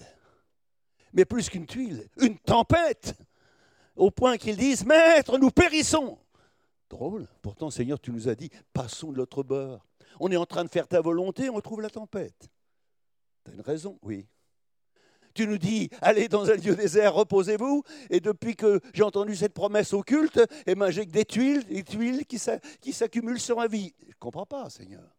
Mais 1.13 1.25
plus 1.25 1.49
qu'une 1.49 1.67
tuile, 1.67 2.09
une 2.19 2.39
tempête, 2.39 3.15
au 3.95 4.11
point 4.11 4.37
qu'ils 4.37 4.57
disent, 4.57 4.85
Maître, 4.85 5.39
nous 5.39 5.51
périssons. 5.51 6.19
Drôle, 6.89 7.27
pourtant 7.43 7.71
Seigneur, 7.71 7.99
tu 7.99 8.13
nous 8.13 8.29
as 8.29 8.35
dit, 8.35 8.51
passons 8.73 9.11
de 9.11 9.17
l'autre 9.17 9.43
bord. 9.43 9.87
On 10.21 10.31
est 10.31 10.37
en 10.37 10.47
train 10.47 10.65
de 10.65 10.71
faire 10.71 10.87
ta 10.87 11.01
volonté, 11.01 11.51
on 11.51 11.61
trouve 11.61 11.81
la 11.81 11.91
tempête. 11.91 12.49
Tu 13.45 13.51
as 13.51 13.55
une 13.55 13.61
raison, 13.61 13.99
oui. 14.03 14.27
Tu 15.37 15.47
nous 15.47 15.59
dis, 15.59 15.91
allez 16.01 16.29
dans 16.29 16.49
un 16.49 16.55
lieu 16.55 16.75
désert, 16.75 17.13
reposez-vous. 17.13 17.83
Et 18.09 18.21
depuis 18.21 18.57
que 18.57 18.81
j'ai 18.95 19.03
entendu 19.03 19.37
cette 19.37 19.53
promesse 19.53 19.93
occulte, 19.93 20.41
eh 20.67 20.75
ben, 20.75 20.89
j'ai 20.89 21.05
que 21.05 21.11
des 21.11 21.27
tuiles, 21.27 21.63
des 21.67 21.85
tuiles 21.85 22.25
qui 22.25 22.93
s'accumulent 22.93 23.39
sur 23.39 23.59
ma 23.59 23.67
vie. 23.67 23.95
Je 24.01 24.09
ne 24.09 24.15
comprends 24.19 24.47
pas, 24.47 24.71
Seigneur. 24.71 25.15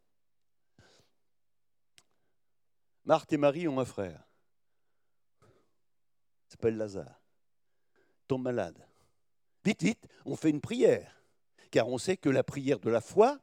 Marthe 3.06 3.32
et 3.32 3.38
Marie 3.38 3.68
ont 3.68 3.80
un 3.80 3.86
frère. 3.86 4.28
Il 5.44 6.54
s'appelle 6.54 6.78
Lazare. 6.78 7.22
Tombe 8.28 8.42
malade. 8.42 8.84
Vite, 9.64 9.84
vite, 9.84 10.08
on 10.26 10.36
fait 10.36 10.50
une 10.50 10.62
prière. 10.62 11.22
Car 11.70 11.88
on 11.90 12.00
sait 12.00 12.18
que 12.18 12.30
la 12.30 12.44
prière 12.44 12.80
de 12.80 12.90
la 12.90 13.02
foi 13.02 13.38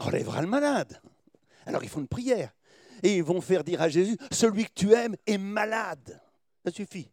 enlèvera 0.00 0.42
le 0.42 0.48
malade. 0.48 1.00
Alors 1.64 1.82
ils 1.82 1.88
font 1.88 2.00
une 2.00 2.08
prière 2.08 2.52
et 3.06 3.16
ils 3.16 3.22
vont 3.22 3.40
faire 3.40 3.64
dire 3.64 3.80
à 3.80 3.88
Jésus, 3.88 4.16
celui 4.30 4.64
que 4.64 4.74
tu 4.74 4.92
aimes 4.92 5.16
est 5.26 5.38
malade. 5.38 6.20
Ça 6.64 6.70
suffit. 6.70 7.10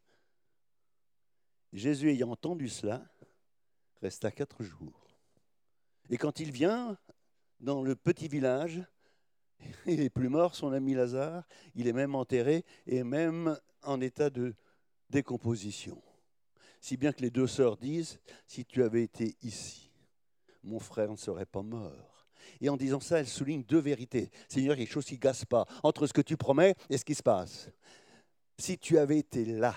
Jésus 1.71 2.12
ayant 2.12 2.31
entendu 2.31 2.69
cela, 2.69 3.03
resta 4.01 4.31
quatre 4.31 4.63
jours. 4.63 5.07
Et 6.09 6.17
quand 6.17 6.39
il 6.39 6.51
vient 6.51 6.97
dans 7.59 7.81
le 7.81 7.95
petit 7.95 8.27
village, 8.27 8.83
Il 9.85 10.01
est 10.01 10.09
plus 10.09 10.29
mort, 10.29 10.55
son 10.55 10.71
ami 10.73 10.93
Lazare. 10.93 11.43
Il 11.75 11.88
est 11.88 11.93
même 11.93 12.15
enterré 12.15 12.65
et 12.85 13.03
même 13.03 13.57
en 13.83 14.01
état 14.01 14.29
de 14.29 14.55
décomposition. 15.09 16.01
Si 16.79 16.97
bien 16.97 17.13
que 17.13 17.21
les 17.21 17.31
deux 17.31 17.47
sœurs 17.47 17.77
disent, 17.77 18.19
si 18.47 18.65
tu 18.65 18.83
avais 18.83 19.03
été 19.03 19.35
ici, 19.41 19.91
mon 20.63 20.79
frère 20.79 21.12
ne 21.12 21.17
serait 21.17 21.45
pas 21.45 21.62
mort. 21.62 22.12
Et 22.62 22.69
en 22.69 22.77
disant 22.77 23.00
ça, 23.00 23.19
elles 23.19 23.27
soulignent 23.27 23.63
deux 23.63 23.79
vérités. 23.79 24.29
Seigneur, 24.47 24.75
il 24.75 24.79
y 24.79 24.83
a 24.83 24.85
quelque 24.85 24.93
chose 24.93 25.05
qui 25.05 25.19
ne 25.21 25.45
pas 25.45 25.65
entre 25.83 26.07
ce 26.07 26.13
que 26.13 26.21
tu 26.21 26.38
promets 26.38 26.75
et 26.89 26.97
ce 26.97 27.05
qui 27.05 27.15
se 27.15 27.23
passe. 27.23 27.69
Si 28.57 28.77
tu 28.77 28.97
avais 28.97 29.19
été 29.19 29.45
là, 29.45 29.75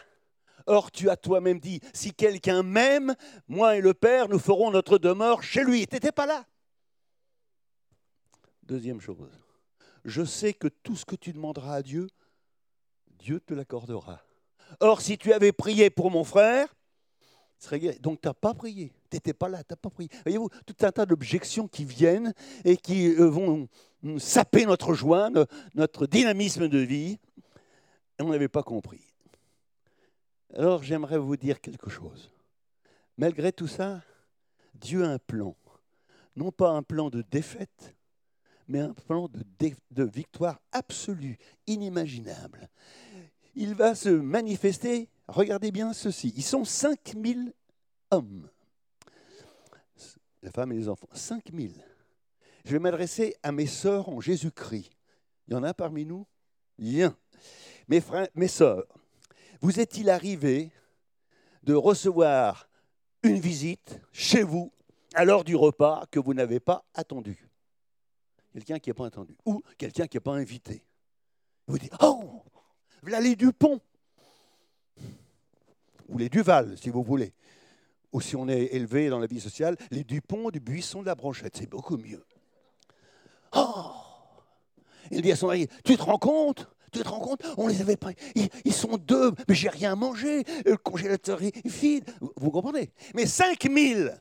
Or, 0.67 0.91
tu 0.91 1.09
as 1.11 1.17
toi-même 1.17 1.61
dit, 1.61 1.81
si 1.95 2.13
quelqu'un 2.13 2.65
m'aime, 2.65 3.15
moi 3.47 3.77
et 3.77 3.81
le 3.81 3.95
Père, 3.95 4.29
nous 4.29 4.41
ferons 4.41 4.73
notre 4.73 4.99
demeure 4.99 5.43
chez 5.43 5.63
lui. 5.63 5.87
Tu 5.87 5.95
n'étais 5.95 6.11
pas 6.11 6.27
là. 6.27 6.45
Deuxième 8.65 9.01
chose, 9.01 9.31
je 10.05 10.25
sais 10.25 10.53
que 10.53 10.67
tout 10.67 10.97
ce 10.97 11.05
que 11.05 11.15
tu 11.15 11.33
demanderas 11.33 11.77
à 11.77 11.83
Dieu, 11.83 12.09
Dieu 13.19 13.39
te 13.39 13.55
l'accordera. 13.55 14.21
Or, 14.81 15.01
si 15.01 15.17
tu 15.19 15.33
avais 15.33 15.53
prié 15.53 15.89
pour 15.91 16.11
mon 16.11 16.25
frère, 16.25 16.75
Donc, 18.01 18.21
tu 18.21 18.29
n'as 18.29 18.35
pas 18.35 18.53
prié. 18.53 18.93
Tu 19.09 19.17
n'étais 19.17 19.35
pas 19.35 19.49
là, 19.49 19.59
tu 19.59 19.73
n'as 19.73 19.77
pas 19.77 19.91
prié. 19.91 20.09
Voyez-vous, 20.25 20.49
tout 20.65 20.77
un 20.81 20.93
tas 20.93 21.07
d'objections 21.07 21.69
qui 21.69 21.85
viennent 21.85 22.33
et 22.65 22.77
qui 22.77 23.09
euh, 23.09 23.29
vont 23.29 23.69
saper 24.19 24.67
notre 24.67 24.95
joie, 24.95 25.31
notre 25.75 26.07
dynamisme 26.07 26.69
de 26.69 26.79
vie. 26.79 27.19
Et 28.19 28.23
on 28.23 28.31
n'avait 28.31 28.49
pas 28.49 28.63
compris. 28.63 29.03
Alors 30.55 30.83
j'aimerais 30.83 31.19
vous 31.19 31.37
dire 31.37 31.61
quelque 31.61 31.91
chose. 31.91 32.31
Malgré 33.19 33.53
tout 33.53 33.67
ça, 33.67 34.03
Dieu 34.75 35.05
a 35.05 35.09
un 35.09 35.19
plan. 35.19 35.57
Non 36.35 36.53
pas 36.53 36.71
un 36.71 36.83
plan 36.83 37.09
de 37.11 37.23
défaite, 37.23 37.95
mais 38.69 38.81
un 38.81 38.93
plan 38.93 39.29
de, 39.29 39.43
de 39.91 40.05
victoire 40.05 40.61
absolue, 40.73 41.39
inimaginable. 41.67 42.69
Il 43.55 43.75
va 43.75 43.95
se 43.95 44.11
manifester, 44.11 45.09
regardez 45.29 45.71
bien 45.71 45.93
ceci, 45.93 46.33
ils 46.37 46.43
sont 46.43 46.65
5000 46.65 47.55
hommes, 48.11 48.49
les 50.47 50.53
femmes 50.53 50.73
et 50.73 50.77
les 50.77 50.89
enfants, 50.89 51.09
5000. 51.13 51.75
Je 52.65 52.71
vais 52.71 52.79
m'adresser 52.79 53.35
à 53.43 53.51
mes 53.51 53.67
sœurs 53.67 54.09
en 54.09 54.21
Jésus-Christ. 54.21 54.93
Il 55.49 55.55
y 55.55 55.57
en 55.57 55.63
a 55.65 55.75
parmi 55.75 56.07
nous 56.07 56.27
Bien. 56.79 57.17
Mes 57.89 58.01
frères, 58.01 58.29
mes 58.35 58.49
sœurs, 58.49 58.87
vous 59.61 59.81
est-il 59.81 60.09
arrivé 60.09 60.71
de 61.63 61.75
recevoir 61.75 62.69
une 63.23 63.41
visite 63.41 64.01
chez 64.13 64.43
vous 64.43 64.73
à 65.15 65.25
l'heure 65.25 65.43
du 65.43 65.57
repas 65.57 66.07
que 66.11 66.21
vous 66.21 66.35
n'avez 66.35 66.61
pas 66.61 66.85
attendu? 66.95 67.49
Quelqu'un 68.53 68.79
qui 68.79 68.91
n'est 68.91 68.95
pas 68.95 69.07
attendu. 69.07 69.37
Ou 69.45 69.63
quelqu'un 69.79 70.07
qui 70.07 70.17
n'est 70.17 70.21
pas 70.21 70.35
invité. 70.35 70.85
Vous 71.67 71.79
dites 71.79 71.95
Oh, 72.01 72.43
les 73.03 73.35
Dupont 73.35 73.81
Ou 76.09 76.19
les 76.19 76.29
Duval, 76.29 76.79
si 76.79 76.91
vous 76.91 77.03
voulez. 77.03 77.33
Ou 78.17 78.21
si 78.23 78.35
on 78.35 78.49
est 78.49 78.75
élevé 78.75 79.11
dans 79.11 79.19
la 79.19 79.27
vie 79.27 79.43
sociale, 79.43 79.77
les 79.91 80.03
Dupont 80.03 80.49
du 80.49 80.59
buisson 80.59 81.03
de 81.03 81.07
la 81.07 81.15
branchette. 81.15 81.55
C'est 81.55 81.69
beaucoup 81.69 81.99
mieux. 81.99 82.25
Oh 83.53 83.91
Il 85.11 85.21
dit 85.21 85.31
à 85.33 85.37
son 85.37 85.49
mari 85.49 85.69
Tu 85.85 85.99
te 85.99 86.03
rends 86.03 86.17
compte? 86.17 86.67
Tu 86.93 87.01
te 87.01 87.09
rends 87.11 87.21
compte? 87.21 87.43
On 87.59 87.67
les 87.67 87.83
avait 87.83 87.99
pas. 87.99 88.13
Ils, 88.65 88.73
sont 88.73 88.97
deux, 88.97 89.33
mais 89.47 89.55
j'ai 89.55 89.69
rien 89.69 89.95
mangé. 89.97 90.45
Le 90.65 90.79
congélateur 90.79 91.43
est 91.43 91.67
vide. 91.67 92.11
Vous 92.37 92.51
comprenez? 92.51 92.91
Mais 93.15 93.27
5000 93.27 94.19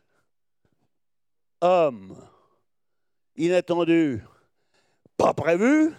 hommes 1.62 2.18
inattendus, 3.38 4.22
pas 5.16 5.34
prévus, 5.34 5.94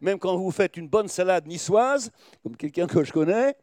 même 0.00 0.20
quand 0.20 0.36
vous 0.36 0.52
faites 0.52 0.76
une 0.76 0.86
bonne 0.86 1.08
salade 1.08 1.48
niçoise, 1.48 2.12
comme 2.44 2.56
quelqu'un 2.56 2.86
que 2.86 3.02
je 3.02 3.12
connais, 3.12 3.56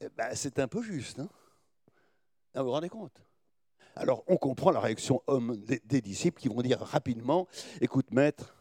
eh 0.00 0.08
ben, 0.16 0.28
c'est 0.34 0.60
un 0.60 0.68
peu 0.68 0.82
juste. 0.82 1.18
Hein 1.18 1.28
vous 2.60 2.66
vous 2.66 2.72
rendez 2.72 2.88
compte? 2.88 3.22
Alors, 3.94 4.24
on 4.26 4.36
comprend 4.36 4.70
la 4.70 4.80
réaction 4.80 5.22
des, 5.84 6.00
disciples 6.00 6.40
qui 6.40 6.48
vont 6.48 6.60
dire 6.60 6.80
rapidement 6.80 7.48
Écoute, 7.80 8.10
maître, 8.12 8.54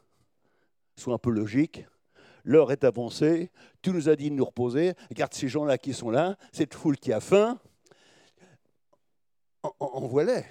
sois 0.95 1.13
un 1.13 1.17
peu 1.17 1.29
logique 1.29 1.85
l'heure 2.45 2.71
est 2.71 2.83
avancée, 2.83 3.51
tu 3.81 3.89
nous 3.89 4.07
as 4.07 4.15
dit 4.15 4.29
de 4.29 4.35
nous 4.35 4.45
reposer, 4.45 4.93
regarde 5.09 5.33
ces 5.33 5.47
gens-là 5.47 5.77
qui 5.77 5.93
sont 5.93 6.11
là, 6.11 6.37
cette 6.53 6.73
foule 6.73 6.95
qui 6.97 7.11
a 7.11 7.19
faim, 7.19 7.59
envoie-les 9.79 10.45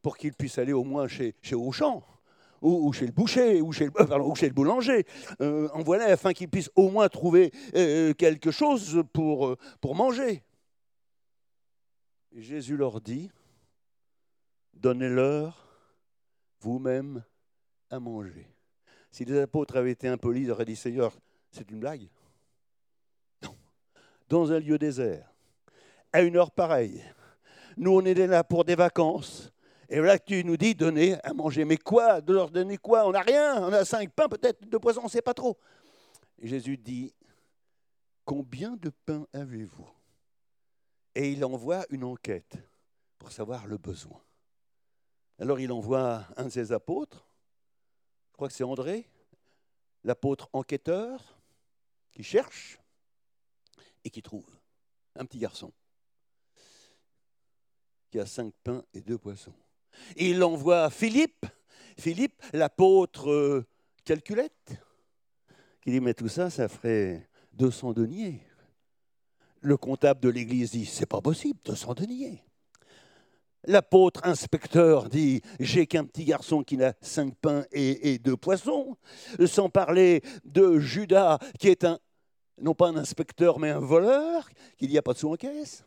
pour 0.00 0.16
qu'ils 0.16 0.32
puissent 0.32 0.58
aller 0.58 0.72
au 0.72 0.84
moins 0.84 1.06
chez, 1.06 1.34
chez 1.42 1.54
Auchan. 1.54 2.02
Ou, 2.60 2.92
chez 2.92 3.06
le 3.06 3.12
boucher, 3.12 3.60
ou 3.60 3.72
chez 3.72 3.86
le, 3.86 3.90
euh, 4.00 4.50
boulanger. 4.50 5.04
Euh, 5.40 5.68
envoie-les 5.74 6.04
afin 6.04 6.32
qu'ils 6.32 6.48
puissent 6.48 6.70
au 6.76 6.90
moins 6.90 7.08
trouver 7.08 7.50
euh, 7.74 8.14
quelque 8.14 8.52
chose 8.52 9.02
pour, 9.12 9.56
pour 9.80 9.96
manger. 9.96 10.44
Jésus 12.34 12.76
leur 12.76 13.00
dit, 13.00 13.30
donnez-leur 14.74 15.68
vous-même 16.60 17.22
à 17.90 18.00
manger. 18.00 18.48
Si 19.10 19.24
les 19.24 19.38
apôtres 19.40 19.76
avaient 19.76 19.90
été 19.90 20.08
impolis, 20.08 20.42
ils 20.42 20.50
auraient 20.50 20.64
dit 20.64 20.76
Seigneur, 20.76 21.14
c'est 21.50 21.70
une 21.70 21.80
blague. 21.80 22.08
Non. 23.42 23.54
Dans 24.28 24.50
un 24.52 24.58
lieu 24.58 24.78
désert, 24.78 25.30
à 26.12 26.22
une 26.22 26.36
heure 26.36 26.50
pareille, 26.50 27.04
nous 27.76 27.92
on 27.92 28.04
est 28.04 28.14
là 28.14 28.42
pour 28.42 28.64
des 28.64 28.74
vacances. 28.74 29.52
Et 29.88 30.00
là, 30.00 30.18
tu 30.18 30.42
nous 30.42 30.56
dis 30.56 30.74
donner 30.74 31.22
à 31.22 31.34
manger. 31.34 31.66
Mais 31.66 31.76
quoi? 31.76 32.22
De 32.22 32.32
leur 32.32 32.50
donner 32.50 32.78
quoi? 32.78 33.06
On 33.06 33.12
n'a 33.12 33.20
rien. 33.20 33.62
On 33.62 33.72
a 33.74 33.84
cinq 33.84 34.10
pains, 34.10 34.26
peut-être 34.26 34.66
deux 34.66 34.78
poissons, 34.78 35.00
on 35.02 35.04
ne 35.04 35.10
sait 35.10 35.20
pas 35.20 35.34
trop. 35.34 35.58
Jésus 36.40 36.78
dit 36.78 37.12
Combien 38.24 38.74
de 38.76 38.90
pains 39.04 39.26
avez-vous? 39.34 39.90
Et 41.14 41.32
il 41.32 41.44
envoie 41.44 41.84
une 41.90 42.04
enquête 42.04 42.58
pour 43.18 43.32
savoir 43.32 43.66
le 43.66 43.76
besoin. 43.76 44.20
Alors 45.38 45.60
il 45.60 45.72
envoie 45.72 46.26
un 46.36 46.44
de 46.44 46.50
ses 46.50 46.72
apôtres 46.72 47.26
je 48.32 48.36
crois 48.36 48.48
que 48.48 48.54
c'est 48.54 48.64
André, 48.64 49.06
l'apôtre 50.04 50.48
enquêteur, 50.54 51.38
qui 52.12 52.22
cherche 52.22 52.78
et 54.04 54.10
qui 54.10 54.22
trouve 54.22 54.48
un 55.14 55.26
petit 55.26 55.38
garçon 55.38 55.70
qui 58.10 58.18
a 58.20 58.26
cinq 58.26 58.52
pains 58.62 58.84
et 58.92 59.00
deux 59.00 59.16
poissons. 59.16 59.54
Il 60.16 60.42
envoie 60.44 60.90
Philippe, 60.90 61.46
Philippe, 61.98 62.42
l'apôtre 62.52 63.30
euh, 63.30 63.66
calculette, 64.04 64.72
qui 65.80 65.90
dit 65.90 66.00
Mais 66.00 66.12
tout 66.12 66.28
ça, 66.28 66.50
ça 66.50 66.68
ferait 66.68 67.26
200 67.54 67.94
deniers. 67.94 68.40
Le 69.62 69.76
comptable 69.76 70.20
de 70.20 70.28
l'église 70.28 70.72
dit 70.72 70.86
C'est 70.86 71.06
pas 71.06 71.20
possible, 71.20 71.58
200 71.64 71.94
deniers. 71.94 72.42
L'apôtre 73.64 74.22
inspecteur 74.24 75.08
dit 75.08 75.40
J'ai 75.60 75.86
qu'un 75.86 76.04
petit 76.04 76.24
garçon 76.24 76.64
qui 76.64 76.76
n'a 76.76 76.94
cinq 77.00 77.36
pains 77.36 77.64
et, 77.70 78.18
deux 78.18 78.36
poissons. 78.36 78.96
Sans 79.46 79.70
parler 79.70 80.20
de 80.44 80.80
Judas, 80.80 81.38
qui 81.60 81.68
est 81.68 81.84
un, 81.84 82.00
non 82.60 82.74
pas 82.74 82.88
un 82.88 82.96
inspecteur, 82.96 83.60
mais 83.60 83.70
un 83.70 83.78
voleur, 83.78 84.48
qu'il 84.78 84.90
n'y 84.90 84.98
a 84.98 85.02
pas 85.02 85.12
de 85.12 85.18
sous 85.18 85.30
en 85.32 85.36
caisse. 85.36 85.84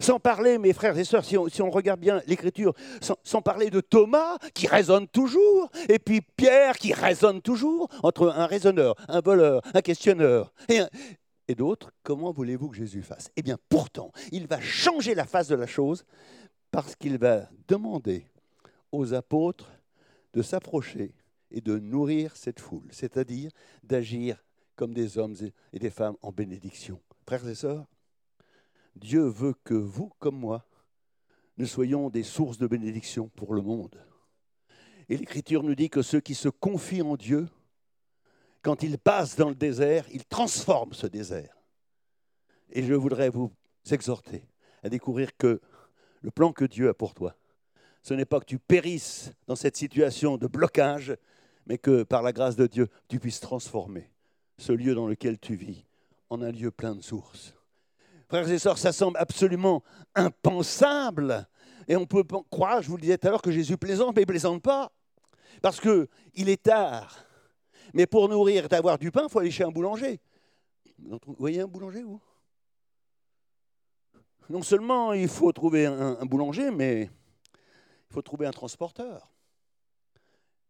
Sans 0.00 0.18
parler, 0.18 0.58
mes 0.58 0.72
frères 0.72 0.98
et 0.98 1.04
sœurs, 1.04 1.24
si 1.24 1.36
on, 1.36 1.70
regarde 1.70 2.00
bien 2.00 2.20
l'écriture, 2.26 2.74
sans, 3.00 3.42
parler 3.42 3.70
de 3.70 3.80
Thomas, 3.80 4.38
qui 4.54 4.66
raisonne 4.66 5.06
toujours, 5.06 5.70
et 5.88 5.98
puis 5.98 6.20
Pierre, 6.36 6.78
qui 6.78 6.92
raisonne 6.94 7.42
toujours, 7.42 7.88
entre 8.02 8.30
un 8.30 8.46
raisonneur, 8.46 8.96
un 9.06 9.20
voleur, 9.20 9.60
un 9.74 9.82
questionneur, 9.82 10.52
et, 10.68 10.80
d'autres, 11.54 11.92
comment 12.02 12.32
voulez-vous 12.32 12.68
que 12.68 12.76
Jésus 12.76 13.02
fasse? 13.02 13.30
Eh 13.36 13.42
bien, 13.42 13.58
pourtant, 13.68 14.12
il 14.30 14.46
va 14.46 14.60
changer 14.60 15.14
la 15.14 15.24
face 15.24 15.48
de 15.48 15.54
la 15.54 15.66
chose 15.66 16.04
parce 16.70 16.96
qu'il 16.96 17.18
va 17.18 17.48
demander 17.68 18.26
aux 18.90 19.14
apôtres 19.14 19.72
de 20.32 20.42
s'approcher 20.42 21.14
et 21.50 21.60
de 21.60 21.78
nourrir 21.78 22.36
cette 22.36 22.60
foule, 22.60 22.88
c'est-à-dire 22.90 23.50
d'agir 23.82 24.42
comme 24.76 24.94
des 24.94 25.18
hommes 25.18 25.36
et 25.72 25.78
des 25.78 25.90
femmes 25.90 26.16
en 26.22 26.32
bénédiction. 26.32 27.00
Frères 27.26 27.46
et 27.46 27.54
sœurs, 27.54 27.86
Dieu 28.96 29.22
veut 29.22 29.54
que 29.64 29.74
vous, 29.74 30.10
comme 30.18 30.38
moi, 30.38 30.66
nous 31.58 31.66
soyons 31.66 32.10
des 32.10 32.22
sources 32.22 32.58
de 32.58 32.66
bénédiction 32.66 33.28
pour 33.36 33.54
le 33.54 33.62
monde. 33.62 34.02
Et 35.08 35.16
l'Écriture 35.16 35.62
nous 35.62 35.74
dit 35.74 35.90
que 35.90 36.02
ceux 36.02 36.20
qui 36.20 36.34
se 36.34 36.48
confient 36.48 37.02
en 37.02 37.16
Dieu, 37.16 37.46
quand 38.62 38.82
ils 38.82 38.98
passent 38.98 39.36
dans 39.36 39.48
le 39.48 39.54
désert, 39.54 40.04
ils 40.12 40.24
transforment 40.24 40.92
ce 40.94 41.06
désert. 41.06 41.56
Et 42.70 42.82
je 42.82 42.94
voudrais 42.94 43.28
vous 43.28 43.52
exhorter 43.90 44.46
à 44.82 44.88
découvrir 44.88 45.36
que 45.36 45.60
le 46.22 46.30
plan 46.30 46.52
que 46.52 46.64
Dieu 46.64 46.88
a 46.88 46.94
pour 46.94 47.14
toi. 47.14 47.34
Ce 48.02 48.14
n'est 48.14 48.24
pas 48.24 48.40
que 48.40 48.46
tu 48.46 48.58
périsses 48.58 49.32
dans 49.46 49.56
cette 49.56 49.76
situation 49.76 50.36
de 50.36 50.46
blocage, 50.46 51.16
mais 51.66 51.78
que 51.78 52.02
par 52.02 52.22
la 52.22 52.32
grâce 52.32 52.56
de 52.56 52.66
Dieu, 52.66 52.88
tu 53.08 53.18
puisses 53.20 53.40
transformer 53.40 54.10
ce 54.58 54.72
lieu 54.72 54.94
dans 54.94 55.06
lequel 55.06 55.38
tu 55.38 55.54
vis 55.54 55.84
en 56.30 56.40
un 56.42 56.50
lieu 56.50 56.70
plein 56.70 56.94
de 56.94 57.02
sources. 57.02 57.54
Frères 58.28 58.50
et 58.50 58.58
sœurs, 58.58 58.78
ça 58.78 58.92
semble 58.92 59.18
absolument 59.18 59.82
impensable. 60.14 61.46
Et 61.86 61.96
on 61.96 62.06
peut 62.06 62.24
croire, 62.50 62.80
je 62.80 62.88
vous 62.88 62.96
le 62.96 63.02
disais 63.02 63.18
tout 63.18 63.26
à 63.26 63.30
l'heure, 63.30 63.42
que 63.42 63.50
Jésus 63.50 63.76
plaisante, 63.76 64.16
mais 64.16 64.22
il 64.22 64.26
ne 64.26 64.32
plaisante 64.32 64.62
pas. 64.62 64.90
Parce 65.60 65.80
qu'il 65.80 66.48
est 66.48 66.62
tard. 66.62 67.26
Mais 67.92 68.06
pour 68.06 68.28
nourrir, 68.28 68.68
d'avoir 68.68 68.98
du 68.98 69.10
pain, 69.10 69.24
il 69.24 69.30
faut 69.30 69.38
aller 69.38 69.50
chez 69.50 69.64
un 69.64 69.70
boulanger. 69.70 70.20
Vous 70.98 71.36
voyez 71.38 71.60
un 71.60 71.66
boulanger, 71.66 72.02
vous? 72.02 72.20
Non 74.48 74.62
seulement 74.62 75.12
il 75.12 75.28
faut 75.28 75.52
trouver 75.52 75.86
un, 75.86 76.24
boulanger, 76.26 76.70
mais 76.70 77.02
il 77.02 78.12
faut 78.12 78.22
trouver 78.22 78.46
un 78.46 78.50
transporteur. 78.50 79.32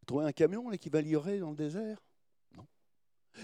Trouver 0.06 0.26
un 0.26 0.32
camion 0.32 0.70
qui 0.70 0.88
va 0.88 1.02
dans 1.02 1.50
le 1.50 1.56
désert? 1.56 1.98
Non. 2.56 2.66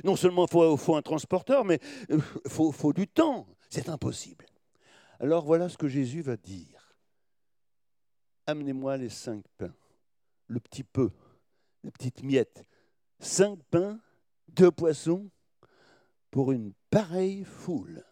Non 0.05 0.17
seulement 0.17 0.47
il 0.47 0.79
faut, 0.79 0.97
un 0.97 1.03
transporteur, 1.03 1.65
mais 1.65 1.81
il 2.09 2.17
euh, 2.17 2.21
faut, 2.47 2.73
faut 2.73 2.93
du 2.93 3.07
temps. 3.07 3.47
C'est 3.71 3.89
impossible. 3.89 4.47
Alors 5.21 5.45
voilà 5.45 5.69
ce 5.69 5.77
que 5.77 5.89
Jésus 5.89 6.23
va 6.23 6.37
dire. 6.37 6.95
Amenez-moi 8.47 8.97
les 8.97 9.11
cinq 9.11 9.45
pains, 9.57 9.75
le 10.47 10.61
petit 10.61 10.85
peu, 10.85 11.11
les 11.85 11.91
petites 11.91 12.23
miettes. 12.23 12.65
Cinq 13.21 13.59
pains, 13.71 14.01
deux 14.49 14.71
poissons 14.71 15.31
pour 16.31 16.53
une 16.53 16.73
pareille 16.91 17.45
foule. 17.45 18.05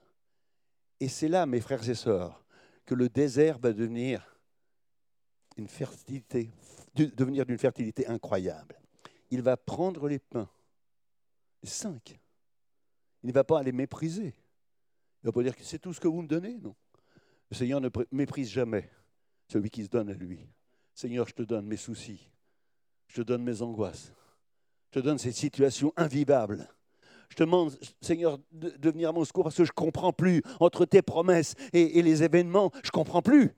Et 1.01 1.09
c'est 1.09 1.29
là, 1.29 1.47
mes 1.47 1.61
frères 1.61 1.89
et 1.89 1.95
sœurs, 1.95 2.45
que 2.85 2.95
le 2.95 3.09
désert 3.09 3.59
va 3.59 3.73
devenir 3.73 4.37
une 5.57 5.69
fertilité, 5.69 6.51
d'une 6.95 7.59
fertilité 7.59 8.07
incroyable. 8.07 8.81
Il 9.31 9.43
va 9.43 9.57
prendre 9.57 10.09
les 10.09 10.19
pains, 10.19 10.49
cinq. 11.63 12.19
Il 13.23 13.29
ne 13.29 13.33
va 13.33 13.45
pas 13.45 13.63
les 13.63 13.73
mépriser. 13.73 14.35
Il 15.23 15.27
ne 15.27 15.29
va 15.29 15.33
pas 15.33 15.43
dire 15.43 15.57
que 15.57 15.65
c'est 15.65 15.79
tout 15.79 15.93
ce 15.93 16.01
que 16.01 16.09
vous 16.09 16.23
me 16.23 16.29
donnez, 16.29 16.59
non. 16.59 16.75
Le 17.51 17.57
Seigneur 17.57 17.81
ne 17.81 17.89
méprise 18.13 18.51
jamais 18.51 18.91
celui 19.49 19.71
qui 19.71 19.85
se 19.85 19.89
donne 19.89 20.11
à 20.11 20.15
lui. 20.15 20.49
Seigneur, 20.95 21.29
je 21.29 21.35
te 21.35 21.43
donne 21.43 21.67
mes 21.67 21.77
soucis, 21.77 22.29
je 23.09 23.17
te 23.17 23.23
donne 23.23 23.43
mes 23.43 23.63
angoisses, 23.63 24.13
te 24.97 25.01
donne 25.01 25.19
ces 25.19 25.33
situations 25.33 25.93
invivables. 25.97 26.67
Je 27.29 27.35
te 27.35 27.43
demande, 27.43 27.77
Seigneur, 28.01 28.39
de, 28.53 28.89
venir 28.89 29.11
à 29.11 29.13
mon 29.13 29.27
secours 29.27 29.45
parce 29.45 29.57
que 29.57 29.65
je 29.65 29.71
ne 29.71 29.75
comprends 29.75 30.13
plus 30.13 30.43
entre 30.59 30.87
tes 30.87 31.03
promesses 31.03 31.55
et, 31.75 32.01
les 32.01 32.23
événements. 32.23 32.71
Je 32.83 32.89
ne 32.89 32.93
comprends 32.93 33.21
plus. 33.21 33.53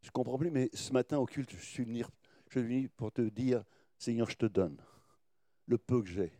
Je 0.00 0.08
ne 0.08 0.12
comprends 0.12 0.38
plus, 0.38 0.50
mais 0.50 0.70
ce 0.72 0.90
matin 0.92 1.18
au 1.18 1.26
culte, 1.26 1.50
je 1.54 1.62
suis, 1.62 1.84
venu, 1.84 2.02
je 2.48 2.58
suis 2.58 2.66
venu 2.66 2.88
pour 2.88 3.12
te 3.12 3.20
dire, 3.20 3.62
Seigneur, 3.98 4.30
je 4.30 4.36
te 4.36 4.46
donne 4.46 4.78
le 5.66 5.76
peu 5.76 6.00
que 6.00 6.08
j'ai. 6.08 6.32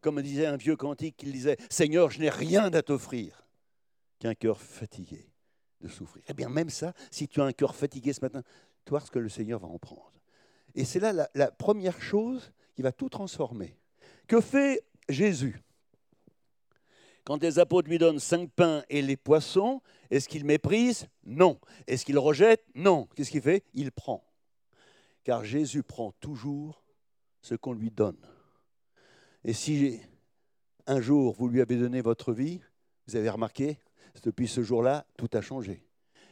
Comme 0.00 0.20
disait 0.20 0.46
un 0.46 0.56
vieux 0.56 0.74
cantique, 0.74 1.22
il 1.22 1.30
disait, 1.30 1.58
Seigneur, 1.70 2.10
je 2.10 2.18
n'ai 2.18 2.30
rien 2.30 2.72
à 2.74 2.82
t'offrir 2.82 3.46
qu'un 4.18 4.34
cœur 4.34 4.60
fatigué 4.60 5.30
de 5.80 5.86
souffrir. 5.86 6.24
Eh 6.26 6.34
bien, 6.34 6.48
même 6.48 6.70
ça, 6.70 6.92
si 7.12 7.28
tu 7.28 7.40
as 7.40 7.44
un 7.44 7.52
cœur 7.52 7.76
fatigué 7.76 8.12
ce 8.12 8.20
matin, 8.20 8.42
tu 8.84 8.90
vois 8.90 9.00
ce 9.00 9.12
que 9.12 9.20
le 9.20 9.28
Seigneur 9.28 9.60
va 9.60 9.68
en 9.68 9.78
prendre. 9.78 10.12
Et 10.74 10.84
c'est 10.84 10.98
là 11.00 11.28
la, 11.34 11.50
première 11.52 12.00
chose 12.00 12.52
qui 12.74 12.82
va 12.82 12.92
tout 12.92 13.08
transformer. 13.08 13.76
Que 14.26 14.40
fait 14.40 14.84
Jésus? 15.08 15.60
Quand 17.24 17.40
les 17.42 17.58
apôtres 17.58 17.88
lui 17.88 17.98
donnent 17.98 18.18
cinq 18.18 18.50
pains 18.50 18.82
et 18.88 19.00
les 19.00 19.16
poissons, 19.16 19.80
est-ce 20.10 20.28
qu'il 20.28 20.44
méprise? 20.44 21.06
Non. 21.24 21.60
Est-ce 21.86 22.04
qu'il 22.04 22.18
rejette? 22.18 22.64
Non. 22.74 23.06
Qu'est-ce 23.14 23.30
qu'il 23.30 23.42
fait? 23.42 23.64
Il 23.74 23.92
prend. 23.92 24.24
Car 25.22 25.44
Jésus 25.44 25.82
prend 25.82 26.12
toujours 26.12 26.82
ce 27.40 27.54
qu'on 27.54 27.74
lui 27.74 27.90
donne. 27.90 28.18
Et 29.44 29.52
si 29.52 30.00
un 30.86 31.00
jour 31.00 31.34
vous 31.34 31.48
lui 31.48 31.60
avez 31.60 31.76
donné 31.76 32.00
votre 32.00 32.32
vie, 32.32 32.60
vous 33.06 33.16
avez 33.16 33.30
remarqué, 33.30 33.78
depuis 34.22 34.48
ce 34.48 34.62
jour-là, 34.62 35.06
tout 35.16 35.30
a 35.32 35.40
changé. 35.40 35.86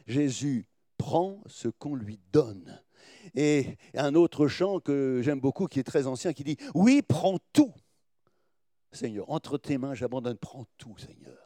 Jésus 0.07 0.67
prend 0.97 1.41
ce 1.45 1.67
qu'on 1.67 1.95
lui 1.95 2.19
donne. 2.31 2.81
Et 3.35 3.77
un 3.93 4.15
autre 4.15 4.47
chant 4.47 4.79
que 4.79 5.21
j'aime 5.23 5.39
beaucoup, 5.39 5.67
qui 5.67 5.79
est 5.79 5.83
très 5.83 6.07
ancien, 6.07 6.33
qui 6.33 6.43
dit 6.43 6.57
Oui, 6.75 7.01
prends 7.01 7.37
tout, 7.53 7.73
Seigneur. 8.91 9.29
Entre 9.29 9.57
tes 9.57 9.77
mains, 9.77 9.93
j'abandonne, 9.93 10.37
prends 10.37 10.65
tout, 10.77 10.97
Seigneur. 10.97 11.37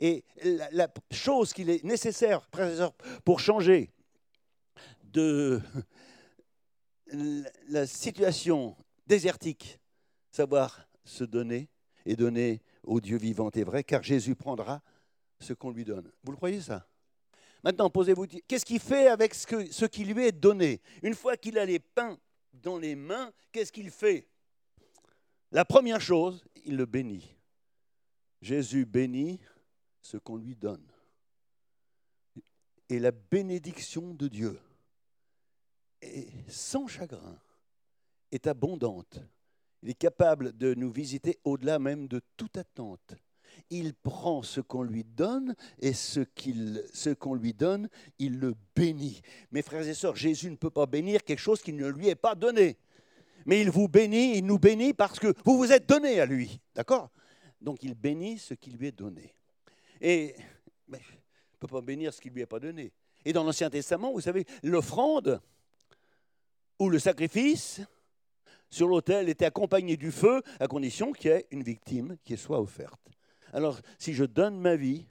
Et 0.00 0.24
la, 0.72 0.88
chose 1.10 1.52
qu'il 1.52 1.70
est 1.70 1.82
nécessaire, 1.84 2.48
pour 3.24 3.40
changer 3.40 3.90
de 5.04 5.60
la 7.68 7.86
situation 7.86 8.76
désertique, 9.06 9.80
savoir 10.30 10.88
se 11.04 11.24
donner 11.24 11.68
et 12.06 12.16
donner 12.16 12.62
au 12.82 13.00
Dieu 13.00 13.16
vivant 13.16 13.50
et 13.54 13.64
vrai, 13.64 13.84
car 13.84 14.02
Jésus 14.02 14.34
prendra 14.34 14.82
ce 15.40 15.52
qu'on 15.52 15.70
lui 15.70 15.84
donne. 15.84 16.10
Vous 16.22 16.32
le 16.32 16.36
croyez 16.36 16.60
ça? 16.60 16.86
Maintenant, 17.64 17.88
posez-vous, 17.88 18.26
qu'est-ce 18.46 18.66
qu'il 18.66 18.78
fait 18.78 19.08
avec 19.08 19.34
ce, 19.34 19.86
qui 19.86 20.04
lui 20.04 20.22
est 20.22 20.32
donné? 20.32 20.82
Une 21.02 21.14
fois 21.14 21.34
qu'il 21.38 21.58
a 21.58 21.64
les 21.64 21.78
pains 21.78 22.18
dans 22.52 22.76
les 22.76 22.94
mains, 22.94 23.32
qu'est-ce 23.50 23.72
qu'il 23.72 23.90
fait? 23.90 24.28
La 25.50 25.64
première 25.64 26.02
chose, 26.02 26.44
il 26.66 26.76
le 26.76 26.84
bénit. 26.84 27.34
Jésus 28.42 28.84
bénit 28.84 29.40
ce 30.02 30.18
qu'on 30.18 30.36
lui 30.36 30.54
donne. 30.54 30.86
Et 32.90 32.98
la 32.98 33.12
bénédiction 33.12 34.12
de 34.12 34.28
Dieu 34.28 34.60
est 36.02 36.28
sans 36.50 36.86
chagrin, 36.86 37.40
est 38.30 38.46
abondante. 38.46 39.20
Il 39.82 39.88
est 39.88 39.94
capable 39.94 40.54
de 40.54 40.74
nous 40.74 40.92
visiter 40.92 41.38
au-delà 41.44 41.78
même 41.78 42.08
de 42.08 42.20
toute 42.36 42.58
attente 42.58 43.14
il 43.70 43.94
prend 43.94 44.42
ce 44.42 44.60
qu'on 44.60 44.82
lui 44.82 45.04
donne 45.04 45.54
et 45.78 45.92
ce 45.92 47.12
qu'on 47.14 47.34
lui 47.34 47.54
donne, 47.54 47.88
il 48.18 48.38
le 48.38 48.54
bénit. 48.74 49.20
Mes 49.52 49.62
frères 49.62 49.86
et 49.86 49.94
sœurs, 49.94 50.16
Jésus 50.16 50.50
ne 50.50 50.56
peut 50.56 50.70
pas 50.70 50.86
bénir 50.86 51.24
quelque 51.24 51.40
chose 51.40 51.62
qui 51.62 51.72
ne 51.72 51.88
lui 51.88 52.08
est 52.08 52.14
pas 52.14 52.34
donné. 52.34 52.76
Mais 53.46 53.60
il 53.60 53.70
vous 53.70 53.88
bénit, 53.88 54.38
il 54.38 54.46
nous 54.46 54.58
bénit 54.58 54.94
parce 54.94 55.18
que 55.18 55.34
vous 55.44 55.58
vous 55.58 55.72
êtes 55.72 55.88
donné 55.88 56.20
à 56.20 56.26
lui. 56.26 56.60
D'accord? 56.74 57.10
Donc 57.60 57.82
il 57.82 57.94
bénit 57.94 58.38
ce 58.38 58.54
qui 58.54 58.70
lui 58.70 58.88
est 58.88 58.92
donné. 58.98 59.34
Et 60.00 60.34
il 60.88 60.92
ne 60.92 61.58
peut 61.58 61.66
pas 61.66 61.80
bénir 61.80 62.12
ce 62.12 62.20
qui 62.20 62.28
ne 62.28 62.34
lui 62.34 62.42
est 62.42 62.46
pas 62.46 62.60
donné. 62.60 62.92
Et 63.24 63.32
dans 63.32 63.44
l'Ancien 63.44 63.70
Testament, 63.70 64.12
vous 64.12 64.20
savez, 64.20 64.44
l'offrande 64.62 65.40
ou 66.78 66.90
le 66.90 66.98
sacrifice 66.98 67.80
sur 68.68 68.88
l'autel 68.88 69.28
était 69.28 69.44
accompagné 69.44 69.96
du 69.96 70.10
feu 70.10 70.42
à 70.58 70.66
condition 70.66 71.12
qu'il 71.12 71.30
y 71.30 71.34
ait 71.34 71.46
une 71.50 71.62
victime 71.62 72.16
qui 72.24 72.36
soit 72.36 72.60
offerte. 72.60 73.00
Alors, 73.54 73.80
si 74.00 74.14
je 74.14 74.24
donne 74.24 74.58
ma 74.58 74.74
vie, 74.74 75.06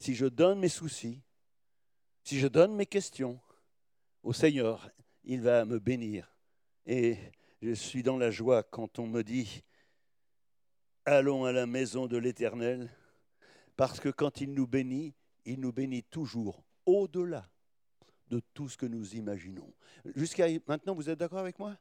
si 0.00 0.16
je 0.16 0.26
donne 0.26 0.58
mes 0.58 0.68
soucis, 0.68 1.22
si 2.24 2.40
je 2.40 2.48
donne 2.48 2.74
mes 2.74 2.84
questions 2.84 3.38
au 4.24 4.32
Seigneur, 4.32 4.90
il 5.22 5.40
va 5.42 5.64
me 5.64 5.78
bénir. 5.78 6.36
Et 6.84 7.16
je 7.62 7.74
suis 7.74 8.02
dans 8.02 8.16
la 8.16 8.32
joie 8.32 8.64
quand 8.64 8.98
on 8.98 9.06
me 9.06 9.22
dit, 9.22 9.62
allons 11.04 11.44
à 11.44 11.52
la 11.52 11.66
maison 11.66 12.08
de 12.08 12.16
l'Éternel, 12.16 12.90
parce 13.76 14.00
que 14.00 14.08
quand 14.08 14.40
il 14.40 14.52
nous 14.52 14.66
bénit, 14.66 15.14
il 15.44 15.60
nous 15.60 15.72
bénit 15.72 16.02
toujours, 16.02 16.64
au-delà 16.86 17.48
de 18.26 18.40
tout 18.52 18.68
ce 18.68 18.76
que 18.76 18.86
nous 18.86 19.14
imaginons. 19.14 19.72
Jusqu'à 20.16 20.48
maintenant, 20.66 20.96
vous 20.96 21.08
êtes 21.08 21.20
d'accord 21.20 21.38
avec 21.38 21.60
moi? 21.60 21.78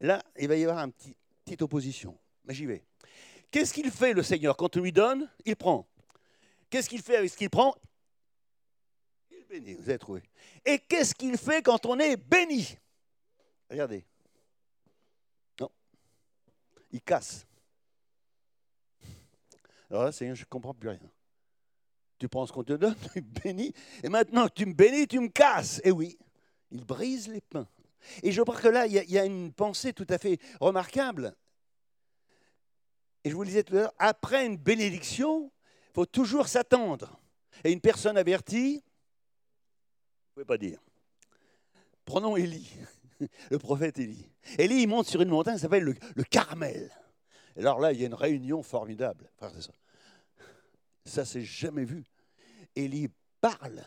Là, 0.00 0.24
il 0.38 0.48
va 0.48 0.56
y 0.56 0.64
avoir 0.64 0.78
une 0.78 0.92
petite 1.44 1.60
opposition. 1.60 2.18
Mais 2.46 2.54
j'y 2.54 2.64
vais. 2.64 2.82
Qu'est-ce 3.50 3.72
qu'il 3.72 3.90
fait 3.90 4.12
le 4.12 4.22
Seigneur? 4.22 4.56
Quand 4.56 4.76
on 4.76 4.80
lui 4.80 4.92
donne, 4.92 5.30
il 5.44 5.56
prend. 5.56 5.86
Qu'est-ce 6.70 6.88
qu'il 6.88 7.02
fait 7.02 7.16
avec 7.16 7.30
ce 7.30 7.36
qu'il 7.36 7.50
prend? 7.50 7.74
Il 9.30 9.44
bénit, 9.44 9.74
vous 9.74 9.88
avez 9.88 9.98
trouvé. 9.98 10.22
Et 10.64 10.78
qu'est-ce 10.78 11.14
qu'il 11.14 11.36
fait 11.38 11.62
quand 11.62 11.86
on 11.86 11.98
est 11.98 12.16
béni? 12.16 12.76
Regardez. 13.70 14.04
Non. 15.60 15.70
Il 16.90 17.00
casse. 17.00 17.46
Alors 19.90 20.04
là, 20.04 20.12
Seigneur, 20.12 20.34
je 20.34 20.42
ne 20.42 20.46
comprends 20.46 20.74
plus 20.74 20.88
rien. 20.88 21.00
Tu 22.18 22.28
prends 22.28 22.46
ce 22.46 22.52
qu'on 22.52 22.64
te 22.64 22.72
donne, 22.72 22.96
tu 23.12 23.20
bénis, 23.20 23.72
et 24.02 24.08
maintenant 24.08 24.48
tu 24.48 24.66
me 24.66 24.72
bénis, 24.72 25.06
tu 25.06 25.20
me 25.20 25.28
casses. 25.28 25.80
Et 25.84 25.90
oui, 25.90 26.18
il 26.70 26.84
brise 26.84 27.28
les 27.28 27.40
pains. 27.40 27.68
Et 28.22 28.32
je 28.32 28.42
crois 28.42 28.56
que 28.56 28.68
là, 28.68 28.86
il 28.86 28.92
y, 28.92 29.18
a 29.18 29.24
une 29.24 29.52
pensée 29.52 29.92
tout 29.92 30.06
à 30.10 30.18
fait 30.18 30.38
remarquable. 30.60 31.34
Et 33.26 33.30
je 33.30 33.34
vous 33.34 33.42
le 33.42 33.48
disais 33.48 33.64
tout 33.64 33.74
à 33.74 33.78
l'heure, 33.78 33.94
après 33.98 34.46
une 34.46 34.56
bénédiction, 34.56 35.50
il 35.88 35.94
faut 35.94 36.06
toujours 36.06 36.46
s'attendre. 36.46 37.18
Et 37.64 37.72
une 37.72 37.80
personne 37.80 38.16
avertie, 38.16 38.74
vous 38.74 38.76
ne 38.76 40.32
pouvez 40.34 40.44
pas 40.44 40.58
dire. 40.58 40.78
Prenons 42.04 42.36
Élie, 42.36 42.70
le 43.50 43.58
prophète 43.58 43.98
Élie. 43.98 44.30
Élie, 44.58 44.82
il 44.82 44.86
monte 44.86 45.08
sur 45.08 45.20
une 45.22 45.28
montagne 45.28 45.56
qui 45.56 45.62
s'appelle 45.62 45.82
le, 45.82 46.22
Carmel. 46.22 46.88
Et 47.56 47.62
alors 47.62 47.80
là, 47.80 47.92
il 47.92 48.00
y 48.00 48.04
a 48.04 48.06
une 48.06 48.14
réunion 48.14 48.62
formidable. 48.62 49.28
Ça, 49.40 49.50
ça 51.04 51.24
c'est 51.24 51.42
jamais 51.42 51.84
vu. 51.84 52.04
Élie 52.76 53.08
parle. 53.40 53.82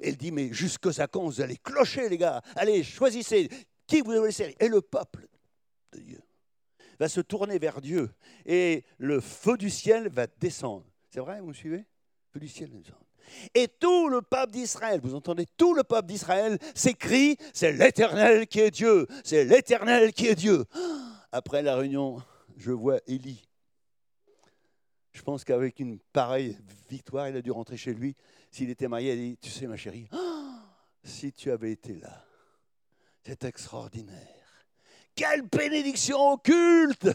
Elle 0.00 0.16
dit, 0.16 0.32
mais 0.32 0.50
jusque 0.50 0.90
ça 0.94 1.06
quand 1.08 1.24
vous 1.24 1.42
allez 1.42 1.58
clocher, 1.58 2.08
les 2.08 2.16
gars. 2.16 2.40
Allez, 2.56 2.82
choisissez 2.82 3.50
qui 3.86 3.98
vous 3.98 4.06
voulez 4.06 4.28
laisser. 4.28 4.56
Et 4.58 4.68
le 4.68 4.80
peuple 4.80 5.28
de 5.92 6.00
Dieu 6.00 6.22
va 7.02 7.08
se 7.08 7.20
tourner 7.20 7.58
vers 7.58 7.80
Dieu 7.80 8.10
et 8.46 8.84
le 8.98 9.20
feu 9.20 9.56
du 9.56 9.70
ciel 9.70 10.08
va 10.08 10.28
descendre. 10.38 10.84
C'est 11.10 11.18
vrai, 11.18 11.40
vous 11.40 11.48
me 11.48 11.52
suivez? 11.52 11.78
Le 11.78 12.32
feu 12.34 12.40
du 12.40 12.48
ciel 12.48 12.70
descend. 12.70 12.96
Et 13.54 13.66
tout 13.66 14.08
le 14.08 14.22
peuple 14.22 14.52
d'Israël, 14.52 15.00
vous 15.02 15.16
entendez, 15.16 15.46
tout 15.56 15.74
le 15.74 15.82
peuple 15.82 16.06
d'Israël 16.06 16.58
s'écrie, 16.76 17.36
c'est 17.52 17.72
l'Éternel 17.72 18.46
qui 18.46 18.60
est 18.60 18.70
Dieu, 18.70 19.08
c'est 19.24 19.44
l'Éternel 19.44 20.12
qui 20.12 20.28
est 20.28 20.36
Dieu. 20.36 20.64
Après 21.32 21.62
la 21.62 21.74
réunion 21.74 22.22
je 22.56 22.70
vois 22.70 23.00
Élie. 23.08 23.48
Je 25.10 25.22
pense 25.22 25.42
qu'avec 25.44 25.80
une 25.80 25.98
pareille 25.98 26.56
victoire, 26.88 27.28
il 27.28 27.36
a 27.36 27.42
dû 27.42 27.50
rentrer 27.50 27.76
chez 27.76 27.94
lui. 27.94 28.14
S'il 28.50 28.70
était 28.70 28.86
marié, 28.86 29.12
il 29.12 29.12
a 29.12 29.16
dit, 29.16 29.38
tu 29.38 29.50
sais 29.50 29.66
ma 29.66 29.76
chérie, 29.76 30.08
si 31.02 31.32
tu 31.32 31.50
avais 31.50 31.72
été 31.72 31.96
là, 31.96 32.24
c'est 33.24 33.44
extraordinaire. 33.44 34.41
Quelle 35.14 35.42
bénédiction 35.42 36.32
occulte 36.32 37.08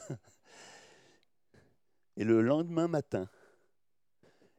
Et 2.15 2.23
le 2.23 2.41
lendemain 2.41 2.87
matin, 2.87 3.27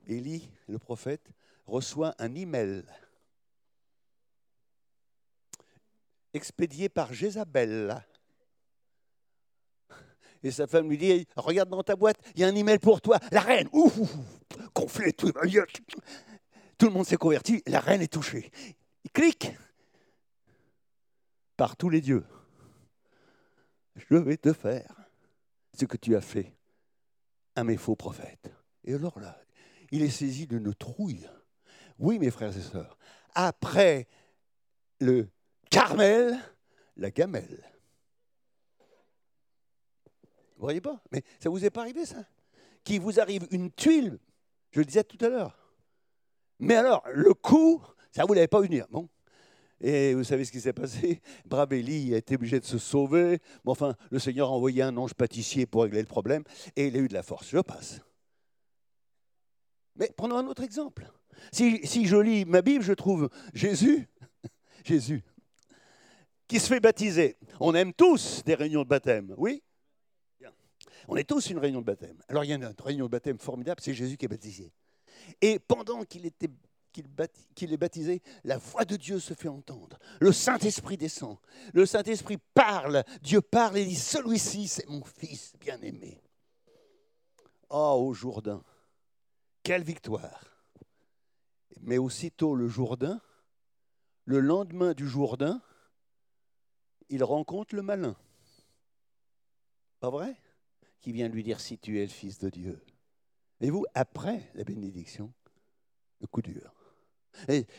Élie, 0.06 0.50
le 0.66 0.78
prophète, 0.78 1.30
reçoit 1.66 2.14
un 2.18 2.34
email 2.34 2.82
expédié 6.32 6.88
par 6.88 7.12
Jézabel. 7.12 8.04
Et 10.42 10.50
sa 10.50 10.66
femme 10.66 10.88
lui 10.88 10.98
dit 10.98 11.26
Regarde 11.36 11.68
dans 11.68 11.82
ta 11.82 11.96
boîte, 11.96 12.18
il 12.34 12.40
y 12.40 12.44
a 12.44 12.48
un 12.48 12.54
email 12.54 12.78
pour 12.78 13.00
toi. 13.00 13.18
La 13.32 13.40
reine, 13.40 13.68
ouf, 13.72 13.98
gonflé, 14.74 15.12
tout, 15.12 15.32
tout 16.78 16.86
le 16.86 16.92
monde 16.92 17.06
s'est 17.06 17.16
converti, 17.16 17.62
la 17.66 17.80
reine 17.80 18.02
est 18.02 18.12
touchée. 18.12 18.50
Il 19.04 19.10
clique 19.10 19.50
par 21.56 21.76
tous 21.76 21.90
les 21.90 22.00
dieux. 22.00 22.24
Je 23.98 24.16
vais 24.16 24.36
te 24.36 24.52
faire 24.52 24.94
ce 25.74 25.84
que 25.84 25.96
tu 25.96 26.16
as 26.16 26.20
fait 26.20 26.56
à 27.54 27.64
mes 27.64 27.76
faux 27.76 27.96
prophètes. 27.96 28.50
Et 28.84 28.94
alors 28.94 29.18
là, 29.18 29.38
il 29.90 30.02
est 30.02 30.10
saisi 30.10 30.46
d'une 30.46 30.74
trouille. 30.74 31.28
Oui, 31.98 32.18
mes 32.18 32.30
frères 32.30 32.56
et 32.56 32.62
sœurs, 32.62 32.96
après 33.34 34.06
le 35.00 35.28
Carmel, 35.70 36.38
la 36.96 37.10
gamelle. 37.10 37.64
Vous 40.56 40.62
voyez 40.62 40.80
pas? 40.80 41.02
Mais 41.12 41.22
ça 41.40 41.50
vous 41.50 41.64
est 41.64 41.70
pas 41.70 41.82
arrivé, 41.82 42.06
ça? 42.06 42.24
Qu'il 42.84 43.00
vous 43.00 43.20
arrive 43.20 43.46
une 43.50 43.70
tuile, 43.70 44.18
je 44.70 44.80
le 44.80 44.84
disais 44.84 45.04
tout 45.04 45.22
à 45.24 45.28
l'heure. 45.28 45.74
Mais 46.60 46.76
alors, 46.76 47.04
le 47.12 47.34
coup, 47.34 47.82
ça, 48.12 48.24
vous 48.24 48.34
l'avez 48.34 48.48
pas 48.48 48.60
venir. 48.60 48.86
Bon. 48.90 49.08
Et 49.80 50.14
vous 50.14 50.24
savez 50.24 50.44
ce 50.44 50.50
qui 50.50 50.60
s'est 50.60 50.72
passé? 50.72 51.20
Brabelli 51.46 52.14
a 52.14 52.18
été 52.18 52.34
obligé 52.34 52.58
de 52.58 52.64
se 52.64 52.78
sauver. 52.78 53.38
Mais 53.64 53.70
enfin, 53.70 53.94
le 54.10 54.18
Seigneur 54.18 54.48
a 54.48 54.52
envoyé 54.52 54.82
un 54.82 54.96
ange 54.96 55.14
pâtissier 55.14 55.66
pour 55.66 55.82
régler 55.82 56.00
le 56.00 56.06
problème 56.06 56.42
et 56.74 56.88
il 56.88 56.96
a 56.96 56.98
eu 56.98 57.08
de 57.08 57.14
la 57.14 57.22
force. 57.22 57.48
Je 57.48 57.58
passe. 57.58 58.00
Mais 59.96 60.10
prenons 60.16 60.36
un 60.36 60.46
autre 60.46 60.62
exemple. 60.62 61.10
Si, 61.52 62.06
je 62.06 62.16
lis 62.16 62.44
ma 62.44 62.62
Bible, 62.62 62.82
je 62.82 62.92
trouve 62.92 63.30
Jésus, 63.54 64.08
Jésus, 64.84 65.22
qui 66.48 66.58
se 66.58 66.66
fait 66.66 66.80
baptiser. 66.80 67.36
On 67.60 67.74
aime 67.74 67.92
tous 67.92 68.42
des 68.44 68.54
réunions 68.54 68.82
de 68.82 68.88
baptême, 68.88 69.34
oui? 69.36 69.62
On 71.10 71.16
est 71.16 71.24
tous 71.24 71.48
une 71.48 71.58
réunion 71.58 71.80
de 71.80 71.86
baptême. 71.86 72.18
Alors 72.28 72.44
il 72.44 72.48
y 72.48 72.52
a 72.52 72.56
une 72.56 72.70
réunion 72.84 73.06
de 73.06 73.10
baptême 73.10 73.38
formidable, 73.38 73.80
c'est 73.82 73.94
Jésus 73.94 74.18
qui 74.18 74.26
est 74.26 74.28
baptisé. 74.28 74.72
Et 75.40 75.58
pendant 75.58 76.04
qu'il 76.04 76.26
était 76.26 76.50
qu'il 77.54 77.72
est 77.72 77.76
baptisé, 77.76 78.22
la 78.44 78.58
voix 78.58 78.84
de 78.84 78.96
Dieu 78.96 79.18
se 79.20 79.34
fait 79.34 79.48
entendre. 79.48 79.98
Le 80.20 80.32
Saint-Esprit 80.32 80.96
descend. 80.96 81.38
Le 81.72 81.86
Saint-Esprit 81.86 82.38
parle. 82.54 83.04
Dieu 83.22 83.40
parle 83.40 83.78
et 83.78 83.84
dit, 83.84 83.96
celui-ci, 83.96 84.68
c'est 84.68 84.88
mon 84.88 85.04
fils 85.04 85.54
bien-aimé. 85.60 86.20
Oh, 87.70 88.06
au 88.08 88.14
Jourdain, 88.14 88.62
quelle 89.62 89.82
victoire. 89.82 90.62
Mais 91.80 91.98
aussitôt 91.98 92.54
le 92.54 92.68
Jourdain, 92.68 93.20
le 94.24 94.40
lendemain 94.40 94.94
du 94.94 95.08
Jourdain, 95.08 95.60
il 97.08 97.24
rencontre 97.24 97.74
le 97.74 97.82
malin. 97.82 98.16
Pas 100.00 100.10
vrai? 100.10 100.36
Qui 101.00 101.12
vient 101.12 101.28
lui 101.28 101.42
dire 101.42 101.60
si 101.60 101.78
tu 101.78 101.98
es 101.98 102.02
le 102.02 102.08
Fils 102.08 102.38
de 102.38 102.50
Dieu. 102.50 102.84
Et 103.60 103.70
vous, 103.70 103.84
après 103.94 104.50
la 104.54 104.64
bénédiction, 104.64 105.32
le 106.20 106.26
coup 106.26 106.42
dur. 106.42 106.77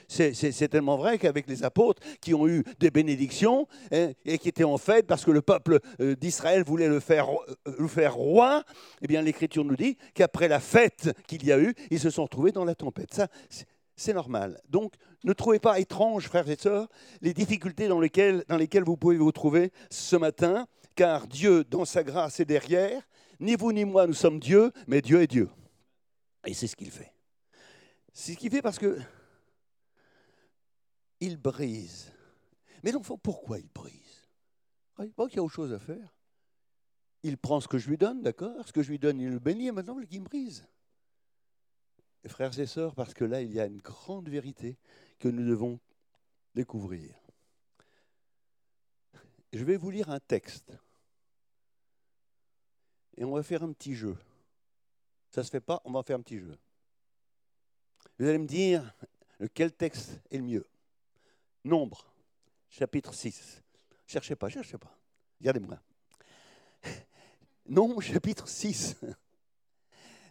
C'est 0.08 0.68
tellement 0.70 0.98
vrai 0.98 1.18
qu'avec 1.18 1.48
les 1.48 1.64
apôtres 1.64 2.02
qui 2.22 2.34
ont 2.34 2.48
eu 2.48 2.64
des 2.80 2.92
bénédictions 2.92 3.68
hein, 3.92 4.12
et 4.26 4.38
qui 4.38 4.50
étaient 4.50 4.64
en 4.64 4.78
fait 4.78 5.06
parce 5.06 5.26
que 5.26 5.32
le 5.32 5.42
peuple 5.42 5.80
euh, 6.00 6.16
d'Israël 6.16 6.64
voulait 6.64 6.88
le 6.88 7.00
faire, 7.00 7.30
euh, 7.30 7.76
le 7.78 7.88
faire 7.88 8.14
roi, 8.16 8.64
eh 9.02 9.08
bien 9.08 9.22
l'Écriture 9.22 9.66
nous 9.66 9.76
dit 9.76 9.98
qu'après 10.14 10.48
la 10.48 10.60
fête 10.60 11.16
qu'il 11.28 11.46
y 11.46 11.52
a 11.52 11.60
eu, 11.60 11.74
ils 11.92 12.00
se 12.00 12.10
sont 12.10 12.24
retrouvés 12.24 12.52
dans 12.52 12.66
la 12.66 12.76
tempête. 12.76 13.14
Ça, 13.14 13.28
c'est 13.96 14.14
normal. 14.14 14.62
Donc, 14.70 14.94
ne 15.26 15.34
trouvez 15.34 15.60
pas 15.60 15.80
étrange, 15.80 16.28
frères 16.28 16.50
et 16.50 16.56
sœurs, 16.56 16.88
les 17.22 17.34
difficultés 17.34 17.90
dans 17.90 18.00
lesquelles, 18.00 18.46
dans 18.48 18.56
lesquelles 18.56 18.86
vous 18.86 18.96
pouvez 18.96 19.18
vous 19.18 19.32
trouver 19.32 19.72
ce 19.90 20.16
matin, 20.16 20.68
car 20.96 21.28
Dieu, 21.28 21.66
dans 21.66 21.86
sa 21.86 22.04
grâce, 22.04 22.40
est 22.40 22.46
derrière. 22.46 23.02
Ni 23.42 23.56
vous 23.56 23.74
ni 23.74 23.84
moi, 23.84 24.08
nous 24.08 24.14
sommes 24.14 24.40
Dieu, 24.40 24.72
mais 24.88 25.02
Dieu 25.02 25.22
est 25.22 25.28
Dieu. 25.28 25.50
Et 26.46 26.54
c'est 26.54 26.68
ce 26.68 26.76
qu'il 26.76 26.92
fait. 26.92 27.12
C'est 28.14 28.34
ce 28.34 28.38
qu'il 28.38 28.52
fait 28.52 28.62
parce 28.62 28.80
que 28.80 28.98
il 31.20 31.38
brise. 31.38 32.12
Mais 32.84 32.92
donc, 32.92 33.06
pourquoi 33.22 33.60
il 33.60 33.68
brise? 33.70 34.28
Il 35.00 35.14
qu'il 35.14 35.36
y 35.36 35.40
a 35.40 35.44
autre 35.44 35.54
chose 35.54 35.74
à 35.74 35.80
faire. 35.80 36.16
Il 37.24 37.38
prend 37.38 37.60
ce 37.60 37.68
que 37.68 37.78
je 37.78 37.90
lui 37.90 37.98
donne, 37.98 38.22
d'accord? 38.22 38.68
Ce 38.68 38.74
que 38.74 38.82
je 38.82 38.90
lui 38.90 39.00
donne, 39.00 39.20
il 39.20 39.30
le 39.30 39.40
bénit, 39.40 39.68
et 39.68 39.72
maintenant, 39.72 40.00
il 40.00 40.22
me 40.22 40.26
brise. 40.26 40.66
frères 42.28 42.58
et 42.58 42.66
sœurs, 42.66 42.96
parce 42.96 43.14
que 43.14 43.26
là, 43.26 43.42
il 43.42 43.52
y 43.54 43.60
a 43.60 43.66
une 43.66 43.80
grande 43.80 44.30
vérité 44.30 44.78
que 45.20 45.28
nous 45.28 45.48
devons 45.48 45.80
découvrir. 46.56 47.16
Je 49.52 49.64
vais 49.64 49.78
vous 49.78 49.90
lire 49.90 50.10
un 50.10 50.20
texte. 50.20 50.74
Et 53.18 53.26
on 53.26 53.34
va 53.34 53.44
faire 53.44 53.64
un 53.64 53.74
petit 53.74 53.96
jeu. 53.96 54.18
Ça 55.32 55.42
ne 55.42 55.46
se 55.46 55.52
fait 55.52 55.62
pas, 55.62 55.82
on 55.86 55.92
va 55.92 56.04
faire 56.04 56.18
un 56.18 56.22
petit 56.22 56.40
jeu. 56.40 56.58
Vous 58.18 58.26
allez 58.26 58.38
me 58.38 58.48
dire 58.48 58.94
lequel 59.40 59.72
texte 59.72 60.20
est 60.32 60.38
le 60.38 60.44
mieux? 60.44 60.66
Nombre, 61.64 62.12
chapitre 62.70 63.14
6. 63.14 63.62
Cherchez 64.08 64.36
pas, 64.36 64.50
cherchez 64.50 64.78
pas. 64.78 64.98
Regardez-moi. 65.40 65.80
Nombre, 67.66 68.02
chapitre 68.02 68.48
6. 68.48 68.96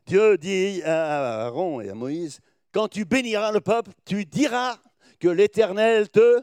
Dieu 0.07 0.39
dit 0.39 0.83
à 0.85 1.47
Aaron 1.47 1.81
et 1.81 1.91
à 1.91 1.95
Moïse, 1.95 2.41
quand 2.73 2.89
tu 2.89 3.05
béniras 3.05 3.53
le 3.53 3.61
peuple, 3.61 3.93
tu 4.05 4.25
diras 4.25 4.81
que 5.19 5.29
l'Éternel 5.29 6.09
te 6.09 6.43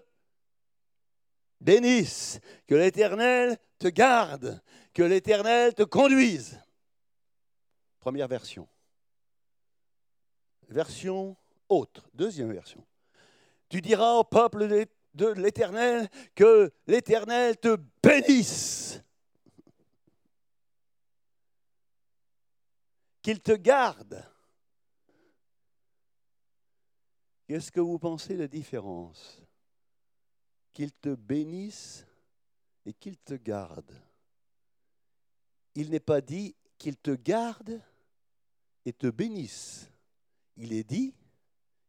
bénisse, 1.61 2.39
que 2.67 2.75
l'Éternel 2.75 3.57
te 3.79 3.87
garde, 3.87 4.61
que 4.93 5.03
l'Éternel 5.03 5.73
te 5.73 5.83
conduise. 5.83 6.61
Première 7.99 8.27
version. 8.27 8.67
Version 10.69 11.35
autre, 11.69 12.07
deuxième 12.13 12.51
version. 12.51 12.85
Tu 13.69 13.81
diras 13.81 14.13
au 14.13 14.23
peuple 14.23 14.87
de 15.13 15.27
l'Éternel 15.27 16.09
que 16.35 16.71
l'Éternel 16.87 17.57
te 17.57 17.77
bénisse. 18.01 19.01
Qu'il 23.21 23.41
te 23.41 23.53
garde. 23.53 24.23
Qu'est-ce 27.47 27.71
que 27.71 27.79
vous 27.79 27.99
pensez 27.99 28.35
la 28.35 28.47
différence? 28.47 29.41
Qu'il 30.73 30.91
te 30.91 31.15
bénisse 31.15 32.05
et 32.85 32.93
qu'il 32.93 33.17
te 33.17 33.33
garde. 33.33 33.91
Il 35.75 35.89
n'est 35.89 35.99
pas 35.99 36.21
dit 36.21 36.55
qu'il 36.77 36.97
te 36.97 37.11
garde 37.11 37.81
et 38.85 38.93
te 38.93 39.07
bénisse. 39.07 39.89
Il 40.57 40.73
est 40.73 40.83
dit 40.83 41.13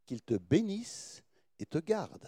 qu'il 0.07 0.23
te 0.23 0.35
bénisse 0.35 1.23
et 1.59 1.66
te 1.66 1.79
garde. 1.79 2.27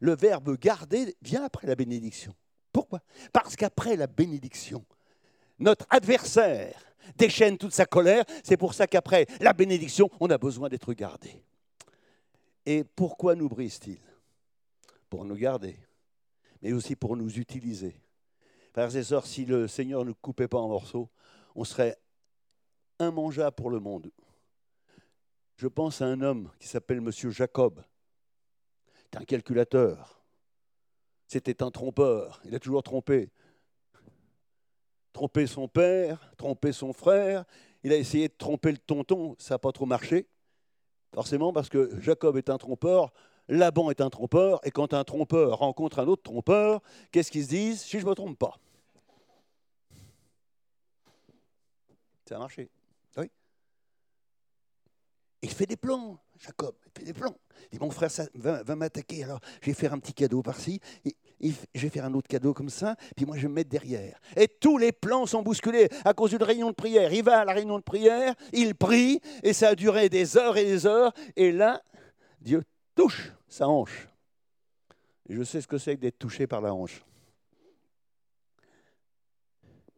Le 0.00 0.16
verbe 0.16 0.58
garder 0.58 1.16
vient 1.22 1.44
après 1.44 1.66
la 1.66 1.74
bénédiction. 1.74 2.34
Pourquoi? 2.72 3.00
Parce 3.32 3.54
qu'après 3.56 3.96
la 3.96 4.06
bénédiction, 4.06 4.84
notre 5.58 5.86
adversaire 5.90 6.82
déchaîne 7.16 7.58
toute 7.58 7.72
sa 7.72 7.86
colère. 7.86 8.24
C'est 8.42 8.56
pour 8.56 8.74
ça 8.74 8.86
qu'après 8.86 9.26
la 9.40 9.52
bénédiction, 9.52 10.10
on 10.20 10.30
a 10.30 10.38
besoin 10.38 10.68
d'être 10.68 10.92
gardé. 10.94 11.44
Et 12.66 12.84
pourquoi 12.84 13.34
nous 13.34 13.48
brise-t-il? 13.48 14.00
Pour 15.10 15.24
nous 15.24 15.36
garder, 15.36 15.76
mais 16.62 16.72
aussi 16.72 16.96
pour 16.96 17.16
nous 17.16 17.38
utiliser. 17.38 18.00
Frères 18.72 18.96
et 18.96 19.02
sœurs, 19.02 19.26
si 19.26 19.44
le 19.44 19.68
Seigneur 19.68 20.00
ne 20.00 20.08
nous 20.08 20.14
coupait 20.14 20.48
pas 20.48 20.58
en 20.58 20.68
morceaux, 20.68 21.10
on 21.54 21.64
serait 21.64 21.98
immangeable 22.98 23.54
pour 23.54 23.68
le 23.68 23.78
monde. 23.78 24.10
Je 25.56 25.68
pense 25.68 26.00
à 26.00 26.06
un 26.06 26.22
homme 26.22 26.50
qui 26.58 26.66
s'appelle 26.66 27.02
Monsieur 27.02 27.30
Jacob, 27.30 27.84
un 29.16 29.24
calculateur. 29.24 30.22
C'était 31.26 31.62
un 31.62 31.70
trompeur. 31.70 32.40
Il 32.44 32.54
a 32.54 32.58
toujours 32.58 32.82
trompé. 32.82 33.30
Trompé 35.12 35.46
son 35.46 35.68
père, 35.68 36.30
trompé 36.36 36.72
son 36.72 36.92
frère. 36.92 37.44
Il 37.84 37.92
a 37.92 37.96
essayé 37.96 38.28
de 38.28 38.34
tromper 38.36 38.72
le 38.72 38.78
tonton. 38.78 39.36
Ça 39.38 39.54
n'a 39.54 39.58
pas 39.58 39.72
trop 39.72 39.86
marché. 39.86 40.26
Forcément, 41.14 41.52
parce 41.52 41.68
que 41.68 42.00
Jacob 42.00 42.38
est 42.38 42.48
un 42.48 42.56
trompeur, 42.56 43.12
Laban 43.48 43.90
est 43.90 44.00
un 44.00 44.08
trompeur. 44.08 44.60
Et 44.64 44.70
quand 44.70 44.94
un 44.94 45.04
trompeur 45.04 45.58
rencontre 45.58 45.98
un 45.98 46.06
autre 46.06 46.22
trompeur, 46.22 46.80
qu'est-ce 47.10 47.30
qu'ils 47.30 47.44
se 47.44 47.48
disent? 47.48 47.82
Si 47.82 47.98
je 47.98 48.04
ne 48.04 48.10
me 48.10 48.14
trompe 48.14 48.38
pas. 48.38 48.58
Ça 52.26 52.36
a 52.36 52.38
marché. 52.38 52.70
Oui. 53.18 53.30
Il 55.42 55.50
fait 55.50 55.66
des 55.66 55.76
plans, 55.76 56.18
Jacob, 56.38 56.76
il 56.86 57.00
fait 57.00 57.04
des 57.04 57.12
plans. 57.12 57.36
Il 57.70 57.78
dit, 57.78 57.84
mon 57.84 57.90
frère 57.90 58.10
ça 58.10 58.26
va, 58.34 58.62
m'attaquer, 58.76 59.24
alors 59.24 59.40
je 59.60 59.66
vais 59.66 59.74
faire 59.74 59.92
un 59.92 59.98
petit 59.98 60.14
cadeau 60.14 60.40
par-ci, 60.40 60.80
je 61.04 61.80
vais 61.80 61.88
faire 61.88 62.04
un 62.04 62.14
autre 62.14 62.28
cadeau 62.28 62.54
comme 62.54 62.70
ça, 62.70 62.96
puis 63.16 63.26
moi 63.26 63.36
je 63.36 63.42
vais 63.42 63.48
me 63.48 63.54
mettre 63.54 63.70
derrière. 63.70 64.20
Et 64.36 64.46
tous 64.46 64.78
les 64.78 64.92
plans 64.92 65.26
sont 65.26 65.42
bousculés 65.42 65.88
à 66.04 66.14
cause 66.14 66.30
d'une 66.30 66.42
réunion 66.42 66.70
de 66.70 66.74
prière. 66.74 67.12
Il 67.12 67.24
va 67.24 67.40
à 67.40 67.44
la 67.44 67.52
réunion 67.52 67.78
de 67.78 67.82
prière, 67.82 68.34
il 68.52 68.76
prie, 68.76 69.20
et 69.42 69.52
ça 69.52 69.70
a 69.70 69.74
duré 69.74 70.08
des 70.08 70.36
heures 70.36 70.56
et 70.56 70.64
des 70.64 70.86
heures, 70.86 71.12
et 71.34 71.50
là, 71.50 71.82
Dieu 72.40 72.62
touche 72.94 73.32
sa 73.48 73.68
hanche. 73.68 74.08
Et 75.28 75.34
je 75.34 75.42
sais 75.42 75.60
ce 75.60 75.66
que 75.66 75.78
c'est 75.78 75.96
que 75.96 76.00
d'être 76.02 76.18
touché 76.18 76.46
par 76.46 76.60
la 76.60 76.72
hanche. 76.72 77.02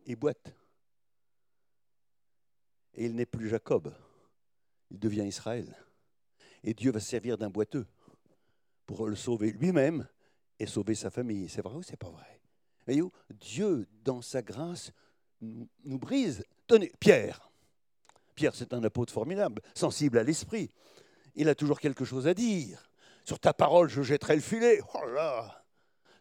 Il 0.06 0.16
boite. 0.16 0.54
Et 2.94 3.06
il 3.06 3.14
n'est 3.14 3.26
plus 3.26 3.48
Jacob, 3.48 3.92
il 4.94 5.00
devient 5.00 5.26
Israël. 5.26 5.76
Et 6.62 6.72
Dieu 6.72 6.92
va 6.92 7.00
se 7.00 7.08
servir 7.08 7.36
d'un 7.36 7.50
boiteux 7.50 7.86
pour 8.86 9.06
le 9.06 9.16
sauver 9.16 9.50
lui-même 9.50 10.06
et 10.58 10.66
sauver 10.66 10.94
sa 10.94 11.10
famille. 11.10 11.48
C'est 11.48 11.62
vrai 11.62 11.74
ou 11.74 11.82
c'est 11.82 11.96
pas 11.96 12.08
vrai? 12.08 12.40
Voyez-vous, 12.86 13.12
Dieu, 13.30 13.88
dans 14.04 14.22
sa 14.22 14.40
grâce, 14.40 14.92
nous, 15.40 15.98
brise. 15.98 16.44
Tenez, 16.66 16.92
Pierre. 17.00 17.50
Pierre, 18.34 18.54
c'est 18.54 18.72
un 18.72 18.82
apôtre 18.84 19.12
formidable, 19.12 19.62
sensible 19.74 20.18
à 20.18 20.22
l'esprit. 20.22 20.70
Il 21.34 21.48
a 21.48 21.54
toujours 21.54 21.80
quelque 21.80 22.04
chose 22.04 22.26
à 22.28 22.34
dire. 22.34 22.88
Sur 23.24 23.40
ta 23.40 23.52
parole, 23.52 23.88
je 23.88 24.02
jetterai 24.02 24.36
le 24.36 24.42
filet. 24.42 24.80
Oh 24.94 25.06
là 25.06 25.64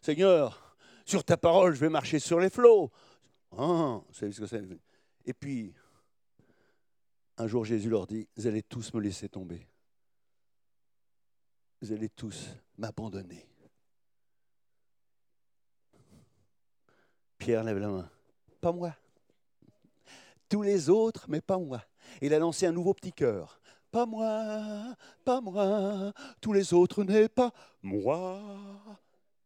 Seigneur, 0.02 0.76
sur 1.04 1.22
ta 1.22 1.36
parole, 1.36 1.74
je 1.74 1.80
vais 1.80 1.88
marcher 1.88 2.18
sur 2.18 2.40
les 2.40 2.50
flots. 2.50 2.90
Ah, 3.52 4.00
vous 4.06 4.14
savez 4.14 4.32
ce 4.32 4.40
que 4.42 4.78
Et 5.26 5.32
puis, 5.32 5.72
un 7.36 7.46
jour, 7.46 7.64
Jésus 7.64 7.88
leur 7.88 8.06
dit, 8.06 8.28
vous 8.36 8.46
allez 8.46 8.62
tous 8.62 8.92
me 8.94 9.00
laisser 9.00 9.28
tomber. 9.28 9.66
Vous 11.80 11.92
allez 11.92 12.08
tous 12.08 12.48
m'abandonner. 12.78 13.46
Pierre 17.38 17.64
lève 17.64 17.78
la 17.78 17.88
main. 17.88 18.10
Pas 18.60 18.72
moi. 18.72 18.94
Tous 20.48 20.62
les 20.62 20.88
autres, 20.88 21.26
mais 21.28 21.40
pas 21.40 21.58
moi. 21.58 21.84
Il 22.22 22.32
a 22.32 22.38
lancé 22.38 22.66
un 22.66 22.72
nouveau 22.72 22.94
petit 22.94 23.12
cœur. 23.12 23.60
Pas 23.90 24.06
moi, 24.06 24.96
pas 25.24 25.40
moi, 25.40 26.12
tous 26.40 26.52
les 26.52 26.72
autres 26.74 27.04
n'est 27.04 27.28
pas 27.28 27.52
moi. 27.82 28.40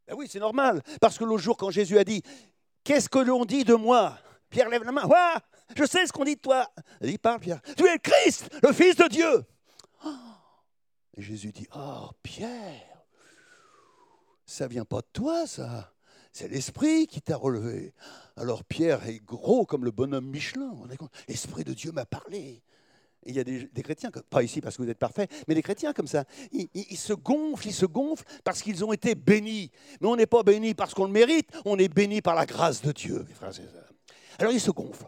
Ben 0.07 0.15
oui, 0.17 0.27
c'est 0.29 0.39
normal, 0.39 0.83
parce 1.01 1.19
que 1.19 1.25
l'autre 1.25 1.43
jour, 1.43 1.57
quand 1.57 1.71
Jésus 1.71 1.99
a 1.99 2.05
dit 2.05 2.23
Qu'est-ce 2.83 3.11
que 3.11 3.19
l'on 3.19 3.45
dit 3.45 3.65
de 3.65 3.75
moi? 3.75 4.19
Pierre 4.51 4.69
lève 4.69 4.85
la 4.85 4.93
main. 4.93 5.07
Ouais, 5.07 5.41
je 5.77 5.85
sais 5.85 6.07
ce 6.07 6.13
qu'on 6.13 6.25
dit 6.25 6.37
de 6.37 6.41
toi. 6.41 6.71
Il 7.03 7.19
parle, 7.19 7.41
Pierre. 7.41 7.61
Tu 7.77 7.87
es 7.87 7.93
le 7.93 7.99
Christ, 7.99 8.49
le 8.63 8.73
Fils 8.73 8.97
de 8.97 9.09
Dieu. 9.09 9.45
Et 11.17 11.23
Jésus 11.23 11.53
dit 11.53 11.67
Oh, 11.75 12.11
Pierre, 12.23 13.05
ça 14.47 14.67
vient 14.67 14.85
pas 14.85 15.01
de 15.01 15.09
toi, 15.13 15.47
ça. 15.47 15.93
C'est 16.33 16.49
l'Esprit 16.49 17.07
qui 17.07 17.21
t'a 17.21 17.37
relevé. 17.37 17.93
Alors 18.37 18.63
Pierre 18.65 19.07
est 19.09 19.19
gros 19.25 19.67
comme 19.67 19.85
le 19.85 19.91
bonhomme 19.91 20.27
Michelin. 20.27 20.73
L'Esprit 21.27 21.65
de 21.65 21.75
Dieu 21.75 21.91
m'a 21.91 22.07
parlé. 22.07 22.63
Il 23.27 23.35
y 23.35 23.41
a 23.41 23.45
des, 23.45 23.69
chrétiens, 23.83 24.11
pas 24.31 24.43
ici 24.43 24.61
parce 24.61 24.77
que 24.77 24.83
vous 24.83 24.89
êtes 24.89 24.99
parfaits, 24.99 25.31
mais 25.49 25.55
des 25.55 25.63
chrétiens 25.63 25.93
comme 25.93 26.07
ça, 26.07 26.25
ils, 26.53 26.97
se 26.97 27.13
gonflent, 27.13 27.67
ils 27.67 27.75
se 27.75 27.85
gonflent 27.85 28.25
parce 28.45 28.63
qu'ils 28.63 28.85
ont 28.85 28.93
été 28.93 29.15
bénis. 29.15 29.71
Mais 30.01 30.07
on 30.07 30.17
n'est 30.17 30.27
pas 30.27 30.43
bénis 30.43 30.75
parce 30.75 30.95
qu'on 30.95 31.05
le 31.05 31.11
mérite, 31.11 31.51
on 31.65 31.77
est 31.79 31.93
bénis 31.93 32.23
par 32.23 32.35
la 32.35 32.47
grâce 32.47 32.81
de 32.81 32.93
Dieu, 32.93 33.25
mes 33.29 33.35
frères. 33.35 33.53
Alors 34.39 34.53
ils 34.53 34.61
se 34.61 34.71
gonflent. 34.71 35.07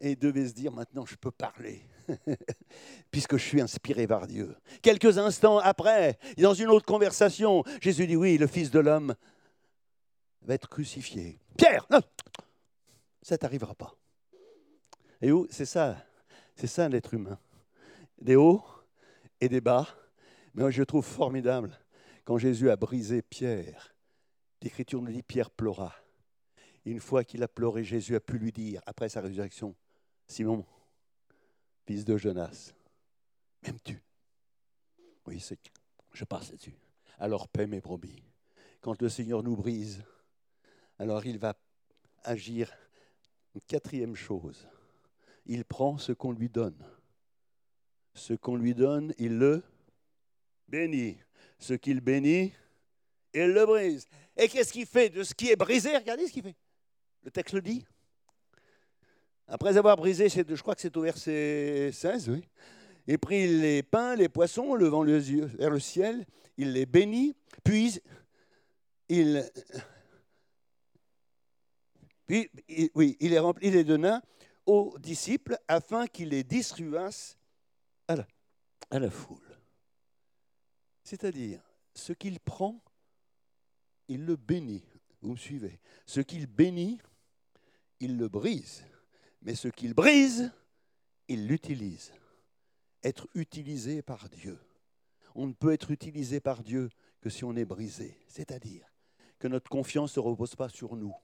Et 0.00 0.12
ils 0.12 0.18
devaient 0.18 0.48
se 0.48 0.52
dire, 0.52 0.72
maintenant 0.72 1.04
je 1.06 1.16
peux 1.16 1.30
parler, 1.30 1.82
puisque 3.10 3.36
je 3.36 3.44
suis 3.44 3.60
inspiré 3.60 4.06
par 4.06 4.26
Dieu. 4.26 4.56
Quelques 4.80 5.18
instants 5.18 5.58
après, 5.58 6.18
dans 6.38 6.54
une 6.54 6.68
autre 6.68 6.86
conversation, 6.86 7.62
Jésus 7.80 8.06
dit, 8.06 8.16
oui, 8.16 8.36
le 8.38 8.46
Fils 8.46 8.70
de 8.70 8.80
l'homme 8.80 9.14
va 10.42 10.54
être 10.54 10.68
crucifié. 10.68 11.38
Pierre, 11.56 11.86
non, 11.90 12.00
ça 13.22 13.38
t'arrivera 13.38 13.74
pas. 13.74 13.94
Et 15.20 15.30
où 15.30 15.46
C'est 15.50 15.66
ça, 15.66 16.04
c'est 16.56 16.66
ça 16.66 16.88
l'être 16.88 17.14
humain. 17.14 17.38
Des 18.20 18.36
hauts 18.36 18.64
et 19.40 19.48
des 19.48 19.60
bas. 19.60 19.86
Mais 20.54 20.62
moi, 20.62 20.70
je 20.70 20.82
trouve 20.82 21.04
formidable 21.04 21.78
quand 22.24 22.38
Jésus 22.38 22.70
a 22.70 22.76
brisé 22.76 23.22
Pierre. 23.22 23.94
L'Écriture 24.60 25.00
nous 25.00 25.12
dit 25.12 25.22
Pierre 25.22 25.50
pleura. 25.50 25.94
Une 26.84 27.00
fois 27.00 27.24
qu'il 27.24 27.42
a 27.42 27.48
pleuré, 27.48 27.84
Jésus 27.84 28.16
a 28.16 28.20
pu 28.20 28.38
lui 28.38 28.52
dire, 28.52 28.80
après 28.86 29.08
sa 29.08 29.20
résurrection, 29.20 29.74
Simon, 30.26 30.64
fils 31.86 32.04
de 32.04 32.16
Jonas, 32.16 32.72
m'aimes-tu? 33.62 34.02
Oui, 35.26 35.44
je 36.12 36.24
passe 36.24 36.50
là-dessus. 36.50 36.74
Alors 37.18 37.48
paie 37.48 37.66
mes 37.66 37.80
brebis. 37.80 38.22
Quand 38.80 39.00
le 39.00 39.08
Seigneur 39.08 39.42
nous 39.42 39.54
brise, 39.54 40.02
alors 40.98 41.24
il 41.24 41.38
va 41.38 41.56
agir 42.24 42.72
quatrième 43.68 44.16
chose 44.16 44.66
il 45.46 45.64
prend 45.64 45.98
ce 45.98 46.12
qu'on 46.12 46.32
lui 46.32 46.48
donne. 46.48 46.76
Ce 48.14 48.34
qu'on 48.34 48.56
lui 48.56 48.74
donne, 48.74 49.14
il 49.18 49.38
le 49.38 49.62
bénit. 50.68 51.18
Ce 51.58 51.74
qu'il 51.74 52.00
bénit, 52.00 52.52
il 53.34 53.48
le 53.48 53.66
brise. 53.66 54.06
Et 54.36 54.48
qu'est-ce 54.48 54.72
qu'il 54.72 54.86
fait 54.86 55.08
de 55.08 55.22
ce 55.22 55.34
qui 55.34 55.50
est 55.50 55.56
brisé? 55.56 55.96
Regardez 55.96 56.26
ce 56.26 56.32
qu'il 56.32 56.42
fait. 56.42 56.56
Le 57.22 57.30
texte 57.30 57.54
le 57.54 57.62
dit. 57.62 57.84
Après 59.48 59.76
avoir 59.76 59.96
brisé, 59.96 60.28
je 60.28 60.62
crois 60.62 60.74
que 60.74 60.80
c'est 60.80 60.96
au 60.96 61.02
verset 61.02 61.90
16, 61.92 62.30
oui. 62.30 62.48
Il 63.06 63.18
prit 63.18 63.46
les 63.46 63.82
pains, 63.82 64.14
les 64.14 64.28
poissons, 64.28 64.74
levant 64.74 65.02
les 65.02 65.32
yeux 65.32 65.46
vers 65.58 65.70
le 65.70 65.80
ciel, 65.80 66.24
il 66.56 66.72
les 66.72 66.86
bénit, 66.86 67.34
puis 67.64 68.00
il, 69.08 69.44
puis, 72.26 72.50
oui, 72.94 73.16
il 73.20 73.30
les 73.30 73.38
remplit, 73.38 73.70
les 73.70 73.84
donna, 73.84 74.22
aux 74.64 74.96
disciples 74.98 75.58
afin 75.68 76.06
qu'ils 76.06 76.30
les 76.30 76.44
distribuassent 76.44 77.36
à 78.08 78.16
la, 78.16 78.26
à 78.90 78.98
la 78.98 79.10
foule. 79.10 79.58
C'est-à-dire, 81.02 81.60
ce 81.94 82.12
qu'il 82.12 82.38
prend, 82.40 82.80
il 84.08 84.24
le 84.24 84.36
bénit. 84.36 84.84
Vous 85.20 85.32
me 85.32 85.36
suivez 85.36 85.78
Ce 86.06 86.20
qu'il 86.20 86.46
bénit, 86.46 87.00
il 88.02 88.18
le 88.18 88.28
brise. 88.28 88.84
Mais 89.42 89.54
ce 89.54 89.68
qu'il 89.68 89.94
brise, 89.94 90.52
il 91.28 91.46
l'utilise. 91.46 92.12
Être 93.02 93.28
utilisé 93.34 94.02
par 94.02 94.28
Dieu. 94.28 94.58
On 95.34 95.46
ne 95.46 95.52
peut 95.52 95.72
être 95.72 95.90
utilisé 95.90 96.40
par 96.40 96.62
Dieu 96.62 96.90
que 97.20 97.30
si 97.30 97.44
on 97.44 97.56
est 97.56 97.64
brisé. 97.64 98.18
C'est-à-dire 98.28 98.86
que 99.38 99.48
notre 99.48 99.70
confiance 99.70 100.16
ne 100.16 100.22
repose 100.22 100.54
pas 100.54 100.68
sur 100.68 100.94
nous. 100.96 101.14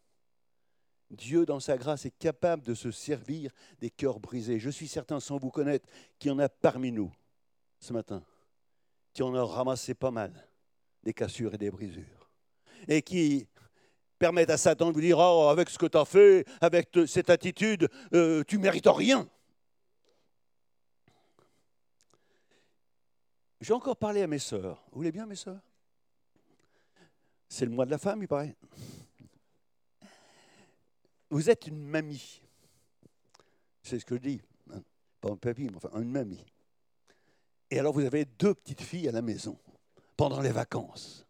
Dieu, 1.11 1.47
dans 1.47 1.61
sa 1.61 1.77
grâce, 1.77 2.07
est 2.07 2.19
capable 2.19 2.63
de 2.65 2.75
se 2.75 2.91
servir 2.91 3.53
des 3.81 3.91
cœurs 3.91 4.21
brisés. 4.21 4.59
Je 4.59 4.71
suis 4.71 4.89
certain, 4.89 5.21
sans 5.21 5.39
vous 5.39 5.51
connaître, 5.51 5.89
qu'il 6.19 6.31
y 6.31 6.35
en 6.35 6.39
a 6.39 6.49
parmi 6.49 6.93
nous 6.93 7.13
ce 7.81 7.93
matin, 7.93 8.25
qui 9.15 9.23
en 9.23 9.35
a 9.35 9.45
ramassé 9.45 9.95
pas 9.95 10.11
mal, 10.11 10.33
des 11.03 11.15
cassures 11.15 11.55
et 11.55 11.59
des 11.59 11.71
brisures, 11.71 12.29
et 12.89 13.03
qui 13.03 13.49
permettent 14.19 14.51
à 14.51 14.57
Satan 14.57 14.89
de 14.89 14.93
vous 14.93 15.01
dire, 15.01 15.19
oh, 15.19 15.49
avec 15.49 15.71
ce 15.71 15.79
que 15.79 15.87
tu 15.87 15.97
as 15.97 16.05
fait, 16.05 16.45
avec 16.61 16.91
cette 17.07 17.31
attitude, 17.31 17.89
euh, 18.15 18.43
tu 18.47 18.59
mérites 18.59 18.87
rien. 18.87 19.29
J'ai 23.61 23.73
encore 23.73 23.97
parlé 23.97 24.23
à 24.23 24.27
mes 24.27 24.39
sœurs. 24.39 24.83
Vous 24.93 24.99
voulez 24.99 25.13
bien, 25.13 25.27
mes 25.27 25.37
sœurs? 25.37 25.61
C'est 27.49 27.65
le 27.65 27.71
mois 27.71 27.87
de 27.87 27.91
la 27.91 27.99
femme, 27.99 28.23
il 28.23 28.29
paraît 28.29 28.55
vous 31.31 31.51
êtes 31.51 31.67
une 31.67 31.79
mamie. 31.79 32.41
C'est 33.83 33.99
ce 33.99 34.05
que 34.05 34.17
je 34.17 34.21
dis. 34.21 34.41
Hein. 34.73 34.83
Pas 35.21 35.31
un 35.31 35.37
papy, 35.37 35.69
mais 35.71 35.77
enfin 35.77 35.91
une 36.01 36.11
mamie. 36.11 36.45
Et 37.71 37.79
alors 37.79 37.93
vous 37.93 38.05
avez 38.05 38.25
deux 38.25 38.55
petites 38.55 38.81
filles 38.81 39.09
à 39.09 39.13
la 39.13 39.23
maison 39.23 39.59
pendant 40.17 40.41
les 40.41 40.51
vacances. 40.51 41.27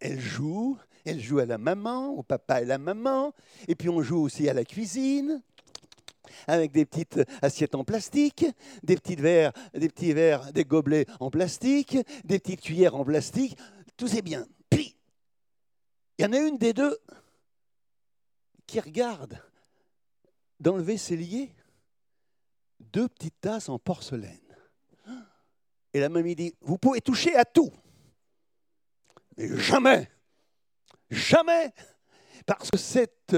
Elles 0.00 0.20
jouent, 0.20 0.78
elles 1.04 1.20
jouent 1.20 1.40
à 1.40 1.46
la 1.46 1.58
maman, 1.58 2.08
au 2.08 2.22
papa 2.22 2.62
et 2.62 2.64
la 2.64 2.78
maman, 2.78 3.34
et 3.68 3.74
puis 3.74 3.88
on 3.88 4.02
joue 4.02 4.20
aussi 4.20 4.48
à 4.48 4.54
la 4.54 4.64
cuisine 4.64 5.42
avec 6.46 6.72
des 6.72 6.84
petites 6.84 7.20
assiettes 7.42 7.74
en 7.74 7.84
plastique, 7.84 8.46
des 8.82 8.96
petits 8.96 9.16
verres, 9.16 9.52
des 9.74 9.88
petits 9.88 10.12
verres, 10.12 10.52
des 10.52 10.64
gobelets 10.64 11.06
en 11.20 11.30
plastique, 11.30 11.98
des 12.24 12.38
petites 12.38 12.62
cuillères 12.62 12.96
en 12.96 13.04
plastique. 13.04 13.56
Tout 13.96 14.08
c'est 14.08 14.22
bien. 14.22 14.46
Puis, 14.70 14.96
il 16.18 16.24
y 16.24 16.28
en 16.28 16.32
a 16.32 16.38
une 16.38 16.58
des 16.58 16.72
deux 16.72 16.98
qui 18.66 18.80
regarde 18.80 19.38
dans 20.60 20.76
le 20.76 20.82
vaisselier 20.82 21.54
deux 22.80 23.08
petites 23.08 23.40
tasses 23.40 23.68
en 23.68 23.78
porcelaine. 23.78 24.38
Et 25.92 26.00
la 26.00 26.08
mamie 26.08 26.34
dit, 26.34 26.54
vous 26.60 26.78
pouvez 26.78 27.00
toucher 27.00 27.36
à 27.36 27.44
tout. 27.44 27.72
Mais 29.36 29.56
jamais, 29.58 30.10
jamais, 31.10 31.72
parce 32.46 32.70
que 32.70 32.78
cette 32.78 33.36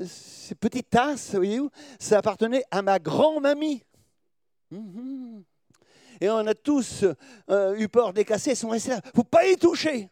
ces 0.00 0.54
petites 0.54 0.90
tasses, 0.90 1.34
voyez-vous, 1.34 1.70
ça 1.98 2.18
appartenait 2.18 2.64
à 2.70 2.82
ma 2.82 2.98
grand-mamie. 2.98 3.82
Mhm. 4.70 5.44
Et 6.20 6.30
on 6.30 6.46
a 6.46 6.54
tous 6.54 7.04
euh, 7.50 7.76
eu 7.76 7.88
peur 7.88 8.12
des 8.12 8.24
casser, 8.24 8.52
ils 8.52 8.56
sont 8.56 8.68
restés 8.68 8.90
là. 8.90 9.00
Il 9.04 9.08
ne 9.08 9.12
faut 9.14 9.24
pas 9.24 9.46
y 9.46 9.56
toucher. 9.56 10.10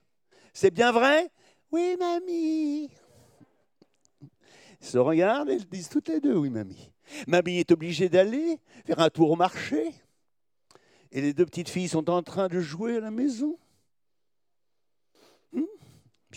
C'est 0.53 0.71
bien 0.71 0.92
vrai? 0.92 1.31
Oui, 1.71 1.97
mamie. 1.99 2.90
Ils 4.81 4.87
se 4.87 4.99
regardent 4.99 5.51
et 5.51 5.55
ils 5.55 5.68
disent 5.68 5.88
toutes 5.88 6.09
les 6.09 6.21
deux, 6.21 6.37
oui, 6.37 6.51
mamie. 6.51 6.90
Mamie 7.27 7.59
est 7.59 7.71
obligée 7.73 8.09
d'aller 8.09 8.59
faire 8.85 8.99
un 8.99 9.11
tour 9.11 9.31
au 9.31 9.37
marché. 9.37 9.95
Et 11.12 11.21
les 11.21 11.33
deux 11.33 11.47
petites 11.47 11.68
filles 11.68 11.88
sont 11.88 12.11
en 12.11 12.23
train 12.23 12.49
de 12.49 12.61
jouer 12.61 12.97
à 12.97 13.01
la 13.01 13.11
maison. 13.11 13.59
Hmm? 15.53 15.62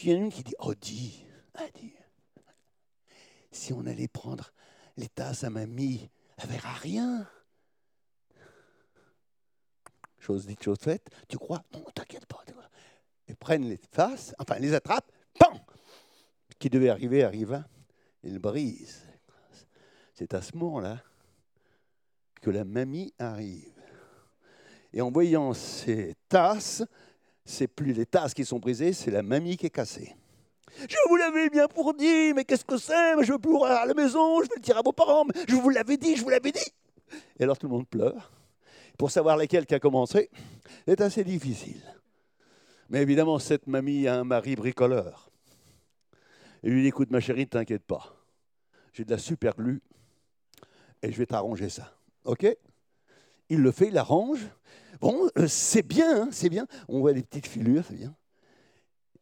Il 0.03 0.09
y 0.09 0.13
en 0.13 0.17
a 0.17 0.19
une 0.19 0.31
qui 0.31 0.43
dit, 0.43 0.55
oh 0.59 0.73
ah, 1.55 1.63
dis, 1.73 1.93
si 3.51 3.73
on 3.73 3.85
allait 3.85 4.07
prendre 4.07 4.51
les 4.97 5.07
tasses 5.07 5.43
à 5.43 5.49
mamie, 5.49 6.09
elle 6.37 6.49
verra 6.49 6.73
rien. 6.73 7.27
Chose 10.19 10.45
dite, 10.45 10.63
chose 10.63 10.79
faite. 10.79 11.07
Tu 11.27 11.37
crois? 11.37 11.63
Non, 11.73 11.83
t'inquiète 11.93 12.25
pas. 12.25 12.43
Ils 13.27 13.35
prennent 13.35 13.67
les 13.67 13.77
tasses, 13.77 14.35
enfin 14.37 14.59
les 14.59 14.73
attrapent, 14.73 15.11
Ce 15.41 16.55
qui 16.59 16.69
devait 16.69 16.89
arriver 16.89 17.23
arriva, 17.23 17.67
ils 18.23 18.39
brisent. 18.39 19.07
C'est 20.13 20.33
à 20.33 20.41
ce 20.41 20.55
moment-là 20.57 21.01
que 22.41 22.49
la 22.49 22.63
mamie 22.63 23.13
arrive. 23.17 23.73
Et 24.93 25.01
en 25.01 25.11
voyant 25.11 25.53
ces 25.53 26.15
tasses, 26.29 26.83
c'est 27.45 27.67
plus 27.67 27.93
les 27.93 28.05
tasses 28.05 28.33
qui 28.33 28.43
sont 28.43 28.59
brisées, 28.59 28.91
c'est 28.91 29.11
la 29.11 29.21
mamie 29.21 29.55
qui 29.55 29.67
est 29.67 29.69
cassée. 29.71 30.15
Je 30.77 30.95
vous 31.07 31.15
l'avais 31.15 31.49
bien 31.49 31.67
pour 31.67 31.93
dire, 31.93 32.35
mais 32.35 32.43
qu'est-ce 32.43 32.65
que 32.65 32.77
c'est? 32.77 33.23
Je 33.23 33.31
veux 33.31 33.39
plus 33.39 33.63
à 33.63 33.85
la 33.85 33.93
maison, 33.93 34.41
je 34.41 34.49
vais 34.49 34.55
le 34.57 34.61
dire 34.61 34.77
à 34.77 34.81
vos 34.81 34.91
parents, 34.91 35.25
je 35.47 35.55
vous 35.55 35.69
l'avais 35.69 35.95
dit, 35.95 36.15
je 36.17 36.23
vous 36.23 36.29
l'avais 36.29 36.51
dit. 36.51 36.71
Et 37.39 37.43
alors 37.43 37.57
tout 37.57 37.67
le 37.67 37.73
monde 37.73 37.87
pleure. 37.87 38.31
Pour 38.97 39.11
savoir 39.11 39.37
laquelle 39.37 39.65
qui 39.65 39.75
a 39.75 39.79
commencé, 39.79 40.29
c'est 40.87 40.99
assez 41.01 41.23
difficile. 41.23 41.81
Mais 42.89 43.01
évidemment, 43.01 43.39
cette 43.39 43.67
mamie 43.67 44.07
a 44.07 44.19
un 44.19 44.23
mari 44.23 44.55
bricoleur. 44.55 45.29
Et 46.63 46.69
lui 46.69 46.81
dit, 46.81 46.87
écoute 46.87 47.11
ma 47.11 47.19
chérie, 47.19 47.41
ne 47.41 47.45
t'inquiète 47.45 47.83
pas. 47.83 48.15
J'ai 48.93 49.05
de 49.05 49.11
la 49.11 49.17
super 49.17 49.55
glue 49.55 49.81
et 51.01 51.11
je 51.11 51.17
vais 51.17 51.25
t'arranger 51.25 51.69
ça. 51.69 51.95
OK? 52.23 52.45
Il 53.49 53.61
le 53.61 53.71
fait, 53.71 53.89
il 53.89 53.97
arrange. 53.97 54.39
Bon, 55.01 55.29
euh, 55.37 55.47
c'est 55.47 55.85
bien, 55.85 56.23
hein, 56.23 56.29
c'est 56.31 56.49
bien. 56.49 56.67
On 56.87 56.99
voit 56.99 57.13
les 57.13 57.23
petites 57.23 57.47
filures, 57.47 57.83
c'est 57.87 57.95
bien. 57.95 58.15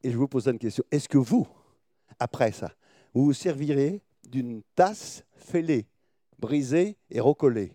Et 0.03 0.11
je 0.11 0.17
vous 0.17 0.27
pose 0.27 0.47
une 0.47 0.59
question. 0.59 0.83
Est-ce 0.91 1.07
que 1.07 1.17
vous, 1.17 1.47
après 2.19 2.51
ça, 2.51 2.73
vous 3.13 3.25
vous 3.25 3.33
servirez 3.33 4.01
d'une 4.29 4.61
tasse 4.75 5.23
fêlée, 5.35 5.87
brisée 6.39 6.97
et 7.09 7.19
recollée 7.19 7.73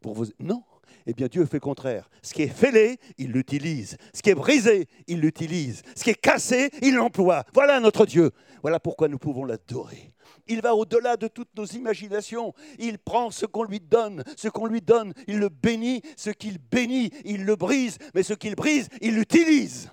pour. 0.00 0.24
Non. 0.38 0.62
Eh 1.06 1.14
bien, 1.14 1.26
Dieu 1.26 1.44
fait 1.46 1.56
le 1.56 1.60
contraire. 1.60 2.08
Ce 2.22 2.32
qui 2.34 2.42
est 2.42 2.48
fêlé, 2.48 2.98
il 3.18 3.32
l'utilise. 3.32 3.96
Ce 4.12 4.22
qui 4.22 4.30
est 4.30 4.34
brisé, 4.34 4.88
il 5.06 5.20
l'utilise. 5.20 5.82
Ce 5.94 6.04
qui 6.04 6.10
est 6.10 6.20
cassé, 6.20 6.70
il 6.82 6.94
l'emploie. 6.94 7.44
Voilà 7.52 7.80
notre 7.80 8.06
Dieu. 8.06 8.30
Voilà 8.62 8.80
pourquoi 8.80 9.08
nous 9.08 9.18
pouvons 9.18 9.44
l'adorer. 9.44 10.12
Il 10.46 10.60
va 10.60 10.74
au-delà 10.74 11.16
de 11.16 11.28
toutes 11.28 11.56
nos 11.56 11.64
imaginations. 11.64 12.54
Il 12.78 12.98
prend 12.98 13.30
ce 13.30 13.46
qu'on 13.46 13.64
lui 13.64 13.80
donne. 13.80 14.22
Ce 14.36 14.48
qu'on 14.48 14.66
lui 14.66 14.80
donne, 14.80 15.12
il 15.26 15.38
le 15.38 15.48
bénit. 15.48 16.02
Ce 16.16 16.30
qu'il 16.30 16.58
bénit, 16.58 17.10
il 17.24 17.44
le 17.44 17.56
brise. 17.56 17.98
Mais 18.14 18.22
ce 18.22 18.34
qu'il 18.34 18.54
brise, 18.54 18.88
il 19.00 19.14
l'utilise. 19.14 19.90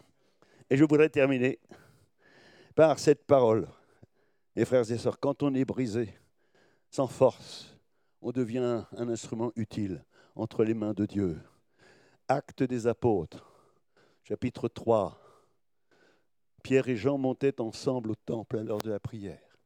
Et 0.70 0.78
je 0.78 0.84
voudrais 0.86 1.10
terminer 1.10 1.60
par 2.76 3.00
cette 3.00 3.26
parole. 3.26 3.68
Mes 4.56 4.66
frères 4.66 4.90
et 4.90 4.98
sœurs, 4.98 5.20
quand 5.20 5.44
on 5.44 5.54
est 5.54 5.66
brisé, 5.66 6.14
sans 6.90 7.08
force, 7.08 7.78
on 8.22 8.32
devient 8.32 8.84
un 8.98 9.10
instrument 9.10 9.52
utile 9.56 10.04
entre 10.36 10.64
les 10.64 10.74
mains 10.74 10.94
de 10.94 11.06
Dieu. 11.06 11.40
Acte 12.28 12.64
des 12.64 12.88
apôtres, 12.88 13.52
chapitre 14.24 14.68
3. 14.68 15.18
Pierre 16.64 16.88
et 16.88 16.96
Jean 16.96 17.18
montaient 17.18 17.60
ensemble 17.60 18.12
au 18.12 18.16
temple 18.16 18.60
à 18.60 18.64
l'heure 18.64 18.80
de 18.80 18.92
la 18.92 19.00
prière. 19.00 19.58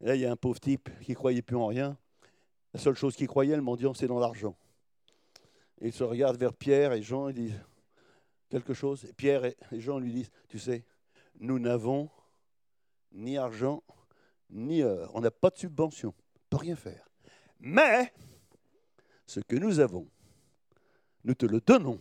là, 0.00 0.14
il 0.14 0.20
y 0.20 0.26
a 0.26 0.32
un 0.32 0.36
pauvre 0.36 0.60
type 0.60 0.90
qui 1.00 1.12
ne 1.12 1.16
croyait 1.16 1.42
plus 1.42 1.56
en 1.56 1.66
rien. 1.66 1.96
La 2.74 2.80
seule 2.80 2.96
chose 2.96 3.16
qu'il 3.16 3.28
croyait, 3.28 3.56
le 3.56 3.62
mendiant, 3.62 3.94
c'est 3.94 4.08
dans 4.08 4.18
l'argent. 4.18 4.56
il 5.80 5.92
se 5.92 6.04
regarde 6.04 6.36
vers 6.36 6.52
Pierre 6.52 6.92
et 6.92 7.02
Jean 7.02 7.28
et 7.28 7.32
dit 7.32 7.52
quelque 8.50 8.74
chose. 8.74 9.04
Et 9.04 9.12
Pierre 9.12 9.44
et 9.44 9.80
Jean 9.80 9.98
lui 9.98 10.12
disent, 10.12 10.30
tu 10.48 10.58
sais, 10.58 10.84
nous 11.38 11.58
n'avons 11.58 12.10
ni 13.12 13.38
argent, 13.38 13.82
ni 14.50 14.82
heure. 14.82 15.10
On 15.14 15.20
n'a 15.20 15.30
pas 15.30 15.50
de 15.50 15.56
subvention. 15.56 16.14
On 16.34 16.40
peut 16.50 16.56
rien 16.58 16.76
faire. 16.76 17.08
Mais 17.60 18.12
ce 19.26 19.40
que 19.40 19.56
nous 19.56 19.80
avons, 19.80 20.08
nous 21.24 21.34
te 21.34 21.46
le 21.46 21.60
donnons. 21.60 22.00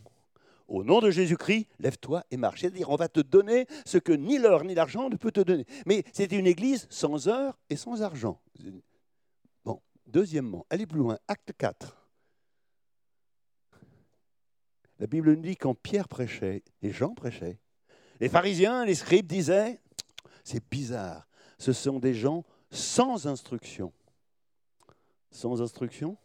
Au 0.67 0.83
nom 0.83 0.99
de 0.99 1.11
Jésus-Christ, 1.11 1.67
lève-toi 1.79 2.23
et 2.31 2.37
marche. 2.37 2.61
C'est-à-dire, 2.61 2.89
on 2.89 2.95
va 2.95 3.07
te 3.07 3.19
donner 3.19 3.67
ce 3.85 3.99
que 3.99 4.11
ni 4.11 4.39
l'heure 4.39 4.63
ni 4.63 4.73
l'argent 4.73 5.09
ne 5.09 5.15
peut 5.15 5.31
te 5.31 5.41
donner. 5.41 5.65
Mais 5.85 6.03
c'est 6.11 6.31
une 6.31 6.47
église 6.47 6.87
sans 6.89 7.27
heure 7.27 7.59
et 7.69 7.75
sans 7.75 8.01
argent. 8.01 8.41
Bon, 9.63 9.79
deuxièmement, 10.07 10.65
allez 10.69 10.87
plus 10.87 10.99
loin, 10.99 11.19
acte 11.27 11.53
4. 11.57 11.95
La 14.99 15.07
Bible 15.07 15.35
nous 15.35 15.41
dit 15.41 15.55
quand 15.55 15.75
Pierre 15.75 16.07
prêchait 16.07 16.63
et 16.81 16.91
Jean 16.91 17.13
prêchait, 17.13 17.59
les 18.19 18.29
pharisiens, 18.29 18.85
les 18.85 18.95
scribes 18.95 19.27
disaient, 19.27 19.79
c'est 20.43 20.63
bizarre, 20.69 21.27
ce 21.59 21.73
sont 21.73 21.99
des 21.99 22.13
gens 22.13 22.43
sans 22.71 23.27
instruction. 23.27 23.91
Sans 25.31 25.61
instruction 25.61 26.17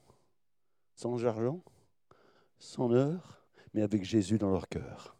sans 1.01 1.25
argent, 1.25 1.63
sans 2.59 2.93
heure, 2.93 3.43
mais 3.73 3.81
avec 3.81 4.05
Jésus 4.05 4.37
dans 4.37 4.51
leur 4.51 4.69
cœur. 4.69 5.17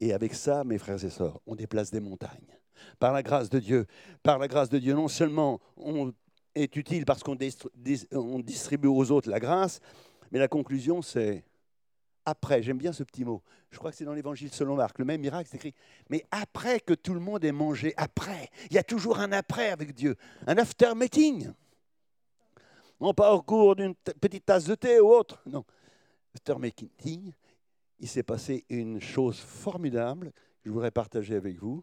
Et 0.00 0.12
avec 0.12 0.34
ça, 0.34 0.64
mes 0.64 0.78
frères 0.78 1.04
et 1.04 1.10
sœurs, 1.10 1.40
on 1.46 1.54
déplace 1.54 1.92
des 1.92 2.00
montagnes. 2.00 2.58
Par 2.98 3.12
la 3.12 3.22
grâce 3.22 3.48
de 3.48 3.60
Dieu, 3.60 3.86
par 4.24 4.40
la 4.40 4.48
grâce 4.48 4.68
de 4.68 4.80
Dieu, 4.80 4.94
non 4.94 5.06
seulement 5.06 5.60
on 5.76 6.12
est 6.56 6.74
utile 6.74 7.04
parce 7.04 7.22
qu'on 7.22 7.36
distribue 7.36 8.88
aux 8.88 9.12
autres 9.12 9.30
la 9.30 9.38
grâce, 9.38 9.78
mais 10.32 10.40
la 10.40 10.48
conclusion, 10.48 11.02
c'est 11.02 11.44
après. 12.24 12.60
J'aime 12.64 12.78
bien 12.78 12.92
ce 12.92 13.04
petit 13.04 13.24
mot. 13.24 13.42
Je 13.70 13.78
crois 13.78 13.92
que 13.92 13.96
c'est 13.96 14.04
dans 14.04 14.14
l'évangile 14.14 14.52
selon 14.52 14.74
Marc. 14.74 14.98
Le 14.98 15.04
même 15.04 15.20
miracle, 15.20 15.48
c'est 15.48 15.56
écrit. 15.56 15.74
Mais 16.10 16.26
après 16.32 16.80
que 16.80 16.94
tout 16.94 17.14
le 17.14 17.20
monde 17.20 17.44
ait 17.44 17.52
mangé, 17.52 17.94
après, 17.96 18.50
il 18.70 18.74
y 18.74 18.78
a 18.78 18.82
toujours 18.82 19.20
un 19.20 19.30
après 19.30 19.70
avec 19.70 19.94
Dieu, 19.94 20.16
un 20.48 20.58
after 20.58 20.94
meeting. 20.96 21.52
Non 23.02 23.12
pas 23.14 23.34
au 23.34 23.42
cours 23.42 23.74
d'une 23.74 23.96
petite 23.96 24.46
tasse 24.46 24.66
de 24.66 24.76
thé 24.76 25.00
ou 25.00 25.08
autre. 25.08 25.42
Non. 25.46 25.64
After 26.36 26.54
meeting, 26.56 27.32
il 27.98 28.08
s'est 28.08 28.22
passé 28.22 28.64
une 28.68 29.00
chose 29.00 29.40
formidable 29.40 30.30
que 30.30 30.66
je 30.66 30.70
voudrais 30.70 30.92
partager 30.92 31.34
avec 31.34 31.58
vous. 31.58 31.82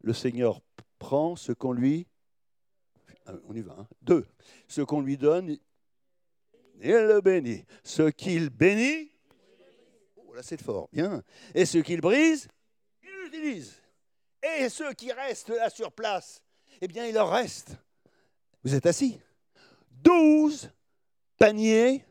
Le 0.00 0.14
Seigneur 0.14 0.62
prend 0.98 1.36
ce 1.36 1.52
qu'on 1.52 1.72
lui... 1.72 2.06
Ah, 3.26 3.34
on 3.46 3.54
y 3.54 3.60
va. 3.60 3.76
Hein. 3.78 3.86
Deux. 4.00 4.26
Ce 4.68 4.80
qu'on 4.80 5.02
lui 5.02 5.18
donne, 5.18 5.50
il 5.50 5.60
le 6.80 7.20
bénit. 7.20 7.66
Ce 7.84 8.08
qu'il 8.08 8.48
bénit, 8.48 9.10
oh 10.16 10.32
là 10.32 10.42
c'est 10.42 10.62
fort, 10.62 10.88
bien. 10.94 11.22
Et 11.54 11.66
ce 11.66 11.76
qu'il 11.76 12.00
brise, 12.00 12.48
il 13.02 13.10
l'utilise. 13.24 13.82
Et 14.42 14.70
ceux 14.70 14.94
qui 14.94 15.12
restent 15.12 15.50
là 15.50 15.68
sur 15.68 15.92
place, 15.92 16.42
eh 16.80 16.88
bien 16.88 17.04
il 17.04 17.12
leur 17.12 17.30
reste. 17.30 17.76
Vous 18.64 18.74
êtes 18.74 18.86
assis 18.86 19.20
douze 20.02 20.70
paniers 21.38 22.04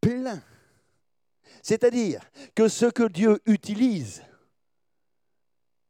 pleins. 0.00 0.42
C'est-à-dire 1.62 2.20
que 2.54 2.68
ce 2.68 2.86
que 2.86 3.08
Dieu 3.08 3.40
utilise 3.46 4.22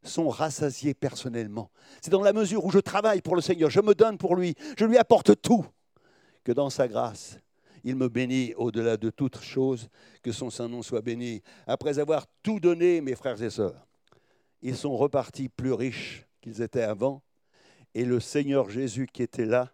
sont 0.02 0.28
rassasiés 0.28 0.94
personnellement. 0.94 1.70
C'est 2.00 2.10
dans 2.10 2.22
la 2.22 2.32
mesure 2.32 2.64
où 2.64 2.70
je 2.70 2.78
travaille 2.78 3.20
pour 3.20 3.36
le 3.36 3.42
Seigneur, 3.42 3.70
je 3.70 3.80
me 3.80 3.94
donne 3.94 4.18
pour 4.18 4.36
lui, 4.36 4.54
je 4.78 4.84
lui 4.84 4.96
apporte 4.98 5.40
tout, 5.42 5.66
que 6.44 6.52
dans 6.52 6.70
sa 6.70 6.88
grâce, 6.88 7.38
il 7.84 7.96
me 7.96 8.08
bénit 8.08 8.54
au-delà 8.54 8.96
de 8.96 9.10
toute 9.10 9.40
chose, 9.40 9.88
que 10.22 10.32
son 10.32 10.50
Saint-Nom 10.50 10.82
soit 10.82 11.02
béni. 11.02 11.42
Après 11.66 11.98
avoir 11.98 12.26
tout 12.42 12.60
donné, 12.60 13.00
mes 13.00 13.14
frères 13.14 13.42
et 13.42 13.50
sœurs, 13.50 13.86
ils 14.62 14.76
sont 14.76 14.96
repartis 14.96 15.48
plus 15.48 15.72
riches 15.72 16.26
qu'ils 16.40 16.62
étaient 16.62 16.82
avant, 16.82 17.22
et 17.94 18.04
le 18.04 18.20
Seigneur 18.20 18.70
Jésus 18.70 19.08
qui 19.12 19.22
était 19.22 19.44
là 19.44 19.72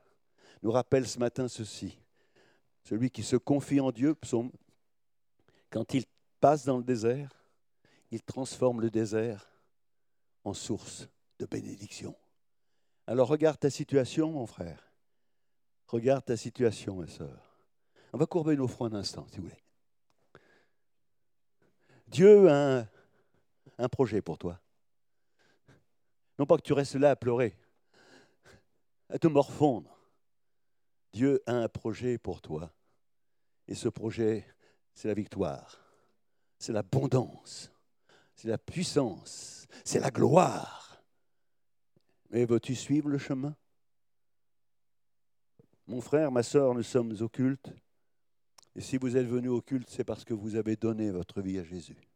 nous 0.63 0.71
rappelle 0.71 1.07
ce 1.07 1.19
matin 1.19 1.49
ceci. 1.49 1.99
Celui 2.85 3.11
qui 3.11 3.23
se 3.23 3.37
confie 3.37 3.81
en 3.81 3.93
Dieu, 3.93 4.15
quand 5.71 5.95
il 5.95 6.05
passe 6.41 6.65
dans 6.65 6.79
le 6.79 6.85
désert, 6.85 7.31
il 8.11 8.23
transforme 8.23 8.81
le 8.81 8.91
désert 8.91 9.49
en 10.45 10.53
source 10.53 11.09
de 11.39 11.47
bénédiction. 11.47 12.17
Alors 13.07 13.29
regarde 13.29 13.59
ta 13.59 13.71
situation, 13.71 14.33
mon 14.33 14.47
frère. 14.47 14.93
Regarde 15.87 16.25
ta 16.25 16.37
situation, 16.37 16.97
ma 16.97 17.07
soeur. 17.07 17.57
On 18.13 18.19
va 18.19 18.27
courber 18.27 18.57
nos 18.57 18.69
fronts 18.69 18.87
un 18.87 18.95
instant, 18.95 19.27
si 19.29 19.37
vous 19.37 19.45
voulez. 19.45 19.63
Dieu 22.09 22.51
a 22.51 22.87
un 23.79 23.89
projet 23.89 24.21
pour 24.21 24.39
toi. 24.39 24.61
Non 26.39 26.47
pas 26.47 26.57
que 26.57 26.63
tu 26.63 26.73
restes 26.73 26.97
là 26.97 27.11
à 27.11 27.17
pleurer, 27.17 27.57
à 29.09 29.19
te 29.19 29.29
morfondre. 29.29 30.02
Dieu 31.13 31.43
a 31.47 31.53
un 31.53 31.69
projet 31.69 32.19
pour 32.19 32.41
toi. 32.41 32.73
Et 33.69 33.75
ce 33.75 33.89
projet, 33.89 34.47
c'est 34.95 35.09
la 35.09 35.15
victoire, 35.15 35.79
c'est 36.59 36.73
l'abondance, 36.73 37.71
c'est 38.35 38.49
la 38.49 38.59
puissance, 38.59 39.67
c'est 39.85 40.01
la 40.01 40.11
gloire. 40.11 41.03
Mais 42.31 42.45
veux-tu 42.45 42.75
suivre 42.75 43.09
le 43.09 43.19
chemin? 43.19 43.55
Mon 45.87 46.01
frère, 46.01 46.33
ma 46.33 46.43
soeur, 46.43 46.75
nous 46.75 46.83
sommes 46.83 47.15
au 47.21 47.29
culte. 47.29 47.73
Et 48.75 48.81
si 48.81 48.97
vous 48.97 49.17
êtes 49.17 49.27
venu 49.27 49.49
au 49.49 49.61
culte, 49.61 49.91
c'est 49.91 50.05
parce 50.05 50.25
que 50.25 50.33
vous 50.33 50.57
avez 50.57 50.77
donné 50.77 51.11
votre 51.11 51.43
vie 51.43 51.59
à 51.59 51.65
Jésus. 51.65 52.09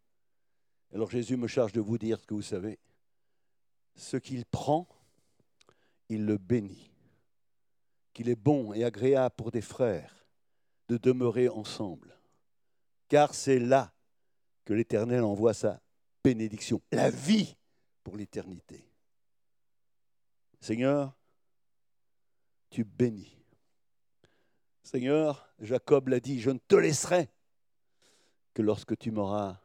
Alors 0.95 1.11
Jésus 1.11 1.37
me 1.37 1.49
charge 1.49 1.73
de 1.73 1.81
vous 1.81 1.99
dire 1.99 2.19
ce 2.19 2.27
que 2.27 2.35
vous 2.35 2.43
savez. 2.43 2.79
Ce 3.95 4.17
qu'il 4.17 4.47
prend, 4.47 4.89
il 6.09 6.25
le 6.25 6.39
bénit. 6.39 6.96
Qu'il 8.17 8.31
est 8.31 8.35
bon 8.35 8.73
et 8.73 8.83
agréable 8.83 9.35
pour 9.37 9.51
des 9.51 9.61
frères 9.61 10.27
de 10.89 10.97
demeurer 10.97 11.51
ensemble. 11.51 12.19
Car 13.09 13.35
c'est 13.35 13.59
là 13.59 13.93
que 14.65 14.73
l'Éternel 14.73 15.23
envoie 15.23 15.53
sa 15.53 15.83
bénédiction, 16.25 16.81
la 16.93 17.11
vie 17.11 17.59
pour 18.03 18.17
l'éternité. 18.17 18.89
Seigneur, 20.61 21.15
tu 22.71 22.85
bénis. 22.85 23.37
Seigneur, 24.83 25.53
Jacob 25.59 26.09
l'a 26.09 26.19
dit, 26.19 26.41
je 26.41 26.49
ne 26.49 26.59
te 26.59 26.77
laisserai 26.77 27.29
que 28.55 28.63
lorsque 28.63 28.97
tu 28.97 29.11
m'auras 29.11 29.61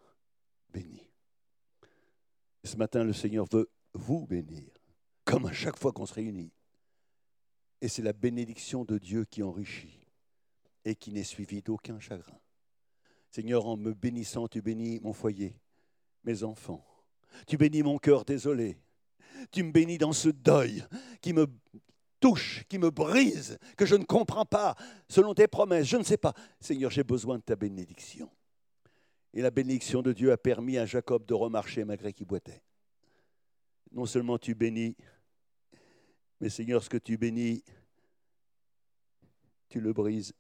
béni. 0.74 1.10
Ce 2.66 2.76
matin, 2.76 3.06
le 3.06 3.14
Seigneur 3.14 3.46
veut 3.50 3.72
vous 3.94 4.28
bénir, 4.28 4.74
comme 5.24 5.46
à 5.46 5.54
chaque 5.54 5.78
fois 5.78 5.94
qu'on 5.94 6.06
se 6.06 6.16
réunit. 6.16 6.52
Et 7.82 7.88
c'est 7.88 8.04
la 8.04 8.14
bénédiction 8.14 8.86
de 8.86 8.98
Dieu 8.98 9.26
qui 9.26 9.42
enrichit 9.42 10.00
et 10.86 10.96
qui 10.96 11.12
n'est 11.12 11.24
suivie 11.24 11.62
d'aucun 11.62 12.00
chagrin. 12.00 12.38
Seigneur, 13.32 13.66
en 13.66 13.78
me 13.78 13.94
bénissant, 13.94 14.48
tu 14.48 14.62
bénis 14.62 15.00
mon 15.00 15.14
foyer, 15.14 15.56
mes 16.24 16.44
enfants. 16.44 16.86
Tu 17.48 17.58
bénis 17.58 17.82
mon 17.82 17.98
cœur 17.98 18.26
désolé. 18.26 18.78
Tu 19.52 19.64
me 19.64 19.72
bénis 19.72 19.98
dans 19.98 20.14
ce 20.14 20.30
deuil 20.30 20.84
qui 21.22 21.34
me 21.34 21.48
touche, 22.20 22.64
qui 22.70 22.78
me 22.78 22.92
brise, 22.92 23.58
que 23.78 23.86
je 23.86 23.96
ne 23.96 24.04
comprends 24.04 24.46
pas, 24.46 24.76
selon 25.10 25.34
tes 25.34 25.48
promesses. 25.48 25.88
Je 25.88 25.98
ne 25.98 26.04
sais 26.04 26.18
pas. 26.18 26.34
Seigneur, 26.60 26.92
j'ai 26.92 27.04
besoin 27.04 27.38
de 27.38 27.44
ta 27.44 27.56
bénédiction. 27.56 28.30
Et 29.34 29.42
la 29.42 29.50
bénédiction 29.50 30.02
de 30.02 30.12
Dieu 30.12 30.32
a 30.32 30.38
permis 30.38 30.78
à 30.78 30.86
Jacob 30.86 31.26
de 31.26 31.34
remarcher 31.34 31.86
malgré 31.86 32.14
qu'il 32.14 32.28
boitait. 32.28 32.62
Non 33.92 34.06
seulement 34.06 34.38
tu 34.38 34.56
bénis, 34.56 34.96
mais 36.42 36.50
Seigneur, 36.50 36.84
ce 36.84 36.90
que 36.90 36.98
tu 36.98 37.18
bénis, 37.18 37.64
tu 39.70 39.80
le 39.80 39.94
brises. 39.94 40.34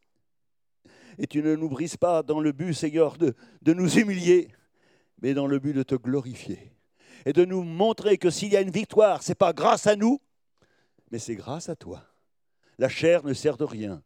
Et 1.19 1.27
tu 1.27 1.43
ne 1.43 1.55
nous 1.55 1.69
brises 1.69 1.95
pas 1.95 2.23
dans 2.23 2.39
le 2.39 2.51
but, 2.51 2.73
Seigneur, 2.73 3.17
de, 3.17 3.35
nous 3.73 3.99
humilier, 3.99 4.49
mais 5.21 5.35
dans 5.35 5.45
le 5.45 5.59
but 5.59 5.73
de 5.73 5.83
te 5.83 5.93
glorifier. 5.93 6.73
Et 7.25 7.33
de 7.33 7.45
nous 7.45 7.61
montrer 7.61 8.17
que 8.17 8.31
s'il 8.31 8.51
y 8.51 8.57
a 8.57 8.61
une 8.61 8.71
victoire, 8.71 9.21
ce 9.21 9.29
n'est 9.29 9.35
pas 9.35 9.53
grâce 9.53 9.85
à 9.85 9.95
nous, 9.95 10.19
mais 11.11 11.19
c'est 11.19 11.35
grâce 11.35 11.69
à 11.69 11.75
toi. 11.75 12.03
La 12.79 12.89
chair 12.89 13.23
ne 13.23 13.33
sert 13.33 13.57
de 13.57 13.63
rien, 13.63 14.01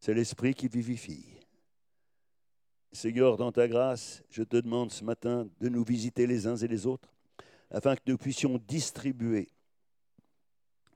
c'est 0.00 0.14
l'esprit 0.14 0.54
qui 0.54 0.66
vivifie. 0.66 1.36
Seigneur, 2.90 3.36
dans 3.36 3.52
ta 3.52 3.68
grâce, 3.68 4.24
je 4.30 4.42
te 4.42 4.56
demande 4.56 4.90
ce 4.90 5.04
matin 5.04 5.48
de 5.60 5.68
nous 5.68 5.84
visiter 5.84 6.26
les 6.26 6.48
uns 6.48 6.56
et 6.56 6.66
les 6.66 6.86
autres, 6.86 7.14
afin 7.70 7.94
que 7.94 8.02
nous 8.08 8.18
puissions 8.18 8.60
distribuer 8.66 9.48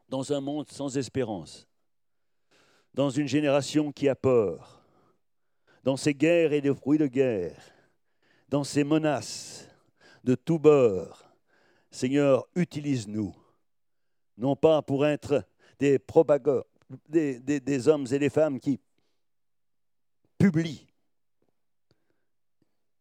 dans 0.08 0.32
un 0.32 0.40
monde 0.40 0.68
sans 0.70 0.96
espérance, 0.96 1.66
dans 2.92 3.10
une 3.10 3.28
génération 3.28 3.92
qui 3.92 4.08
a 4.08 4.14
peur, 4.14 4.82
dans 5.82 5.96
ces 5.96 6.14
guerres 6.14 6.52
et 6.52 6.60
des 6.60 6.74
fruits 6.74 6.98
de 6.98 7.06
guerre, 7.06 7.60
dans 8.48 8.64
ces 8.64 8.84
menaces 8.84 9.68
de 10.22 10.34
tous 10.34 10.58
bords. 10.58 11.24
Seigneur, 11.90 12.46
utilise-nous, 12.54 13.34
non 14.36 14.56
pas 14.56 14.82
pour 14.82 15.06
être 15.06 15.44
des 15.78 15.98
propageurs, 15.98 16.64
des, 17.08 17.38
des 17.40 17.88
hommes 17.88 18.06
et 18.10 18.18
des 18.18 18.30
femmes 18.30 18.58
qui 18.58 18.80
publient 20.38 20.86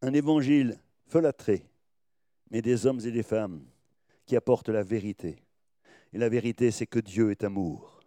un 0.02 0.12
évangile 0.12 0.78
folâtré, 1.06 1.66
mais 2.50 2.62
des 2.62 2.86
hommes 2.86 3.00
et 3.00 3.10
des 3.10 3.22
femmes 3.22 3.64
qui 4.26 4.36
apportent 4.36 4.68
la 4.68 4.82
vérité. 4.82 5.42
Et 6.14 6.18
la 6.18 6.28
vérité, 6.28 6.70
c'est 6.70 6.86
que 6.86 7.00
Dieu 7.00 7.30
est 7.32 7.44
amour. 7.44 8.00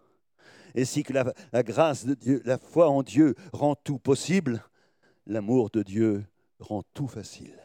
Et 0.73 0.85
si 0.85 1.03
la, 1.09 1.33
la, 1.51 1.61
grâce 1.61 2.05
de 2.05 2.13
Dieu, 2.13 2.41
la 2.45 2.57
foi 2.57 2.89
en 2.89 3.03
Dieu 3.03 3.35
rend 3.51 3.75
tout 3.75 3.99
possible, 3.99 4.63
l'amour 5.25 5.69
de 5.69 5.83
Dieu 5.83 6.25
rend 6.59 6.83
tout 6.93 7.07
facile. 7.07 7.59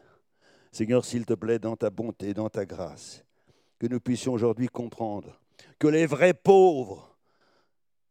Seigneur, 0.72 1.05
s'il 1.05 1.26
te 1.26 1.34
plaît, 1.34 1.59
dans 1.59 1.76
ta 1.76 1.90
bonté, 1.90 2.34
dans 2.34 2.49
ta 2.49 2.66
grâce, 2.66 3.24
que 3.78 3.86
nous 3.86 4.01
puissions 4.01 4.32
aujourd'hui 4.32 4.68
comprendre 4.68 5.38
que 5.78 5.86
les 5.86 6.07
vrais 6.07 6.34
pauvres, 6.34 7.16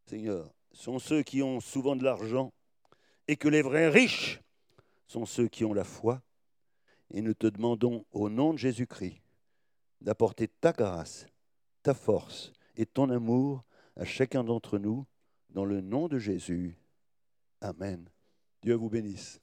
Seigneur, 0.05 0.53
sont 0.71 0.99
ceux 0.99 1.23
qui 1.23 1.41
ont 1.41 1.59
souvent 1.59 1.95
de 1.95 2.03
l'argent 2.03 2.53
et 3.27 3.35
que 3.35 3.47
les 3.47 3.61
vrais 3.61 3.89
riches 3.89 4.41
sont 5.07 5.25
ceux 5.25 5.47
qui 5.47 5.65
ont 5.65 5.73
la 5.73 5.83
foi. 5.83 6.21
Et 7.13 7.21
nous 7.21 7.33
te 7.33 7.47
demandons 7.47 8.05
au 8.11 8.29
nom 8.29 8.53
de 8.53 8.57
Jésus-Christ 8.57 9.21
d'apporter 9.99 10.47
ta 10.47 10.71
grâce, 10.71 11.27
ta 11.81 11.93
force 11.93 12.53
et 12.75 12.85
ton 12.85 13.09
amour 13.09 13.63
à 13.95 14.05
chacun 14.05 14.43
d'entre 14.43 14.77
nous 14.77 15.05
dans 15.49 15.65
le 15.65 15.81
nom 15.81 16.07
de 16.07 16.17
Jésus. 16.17 16.77
Amen. 17.59 18.09
Dieu 18.61 18.75
vous 18.75 18.89
bénisse. 18.89 19.40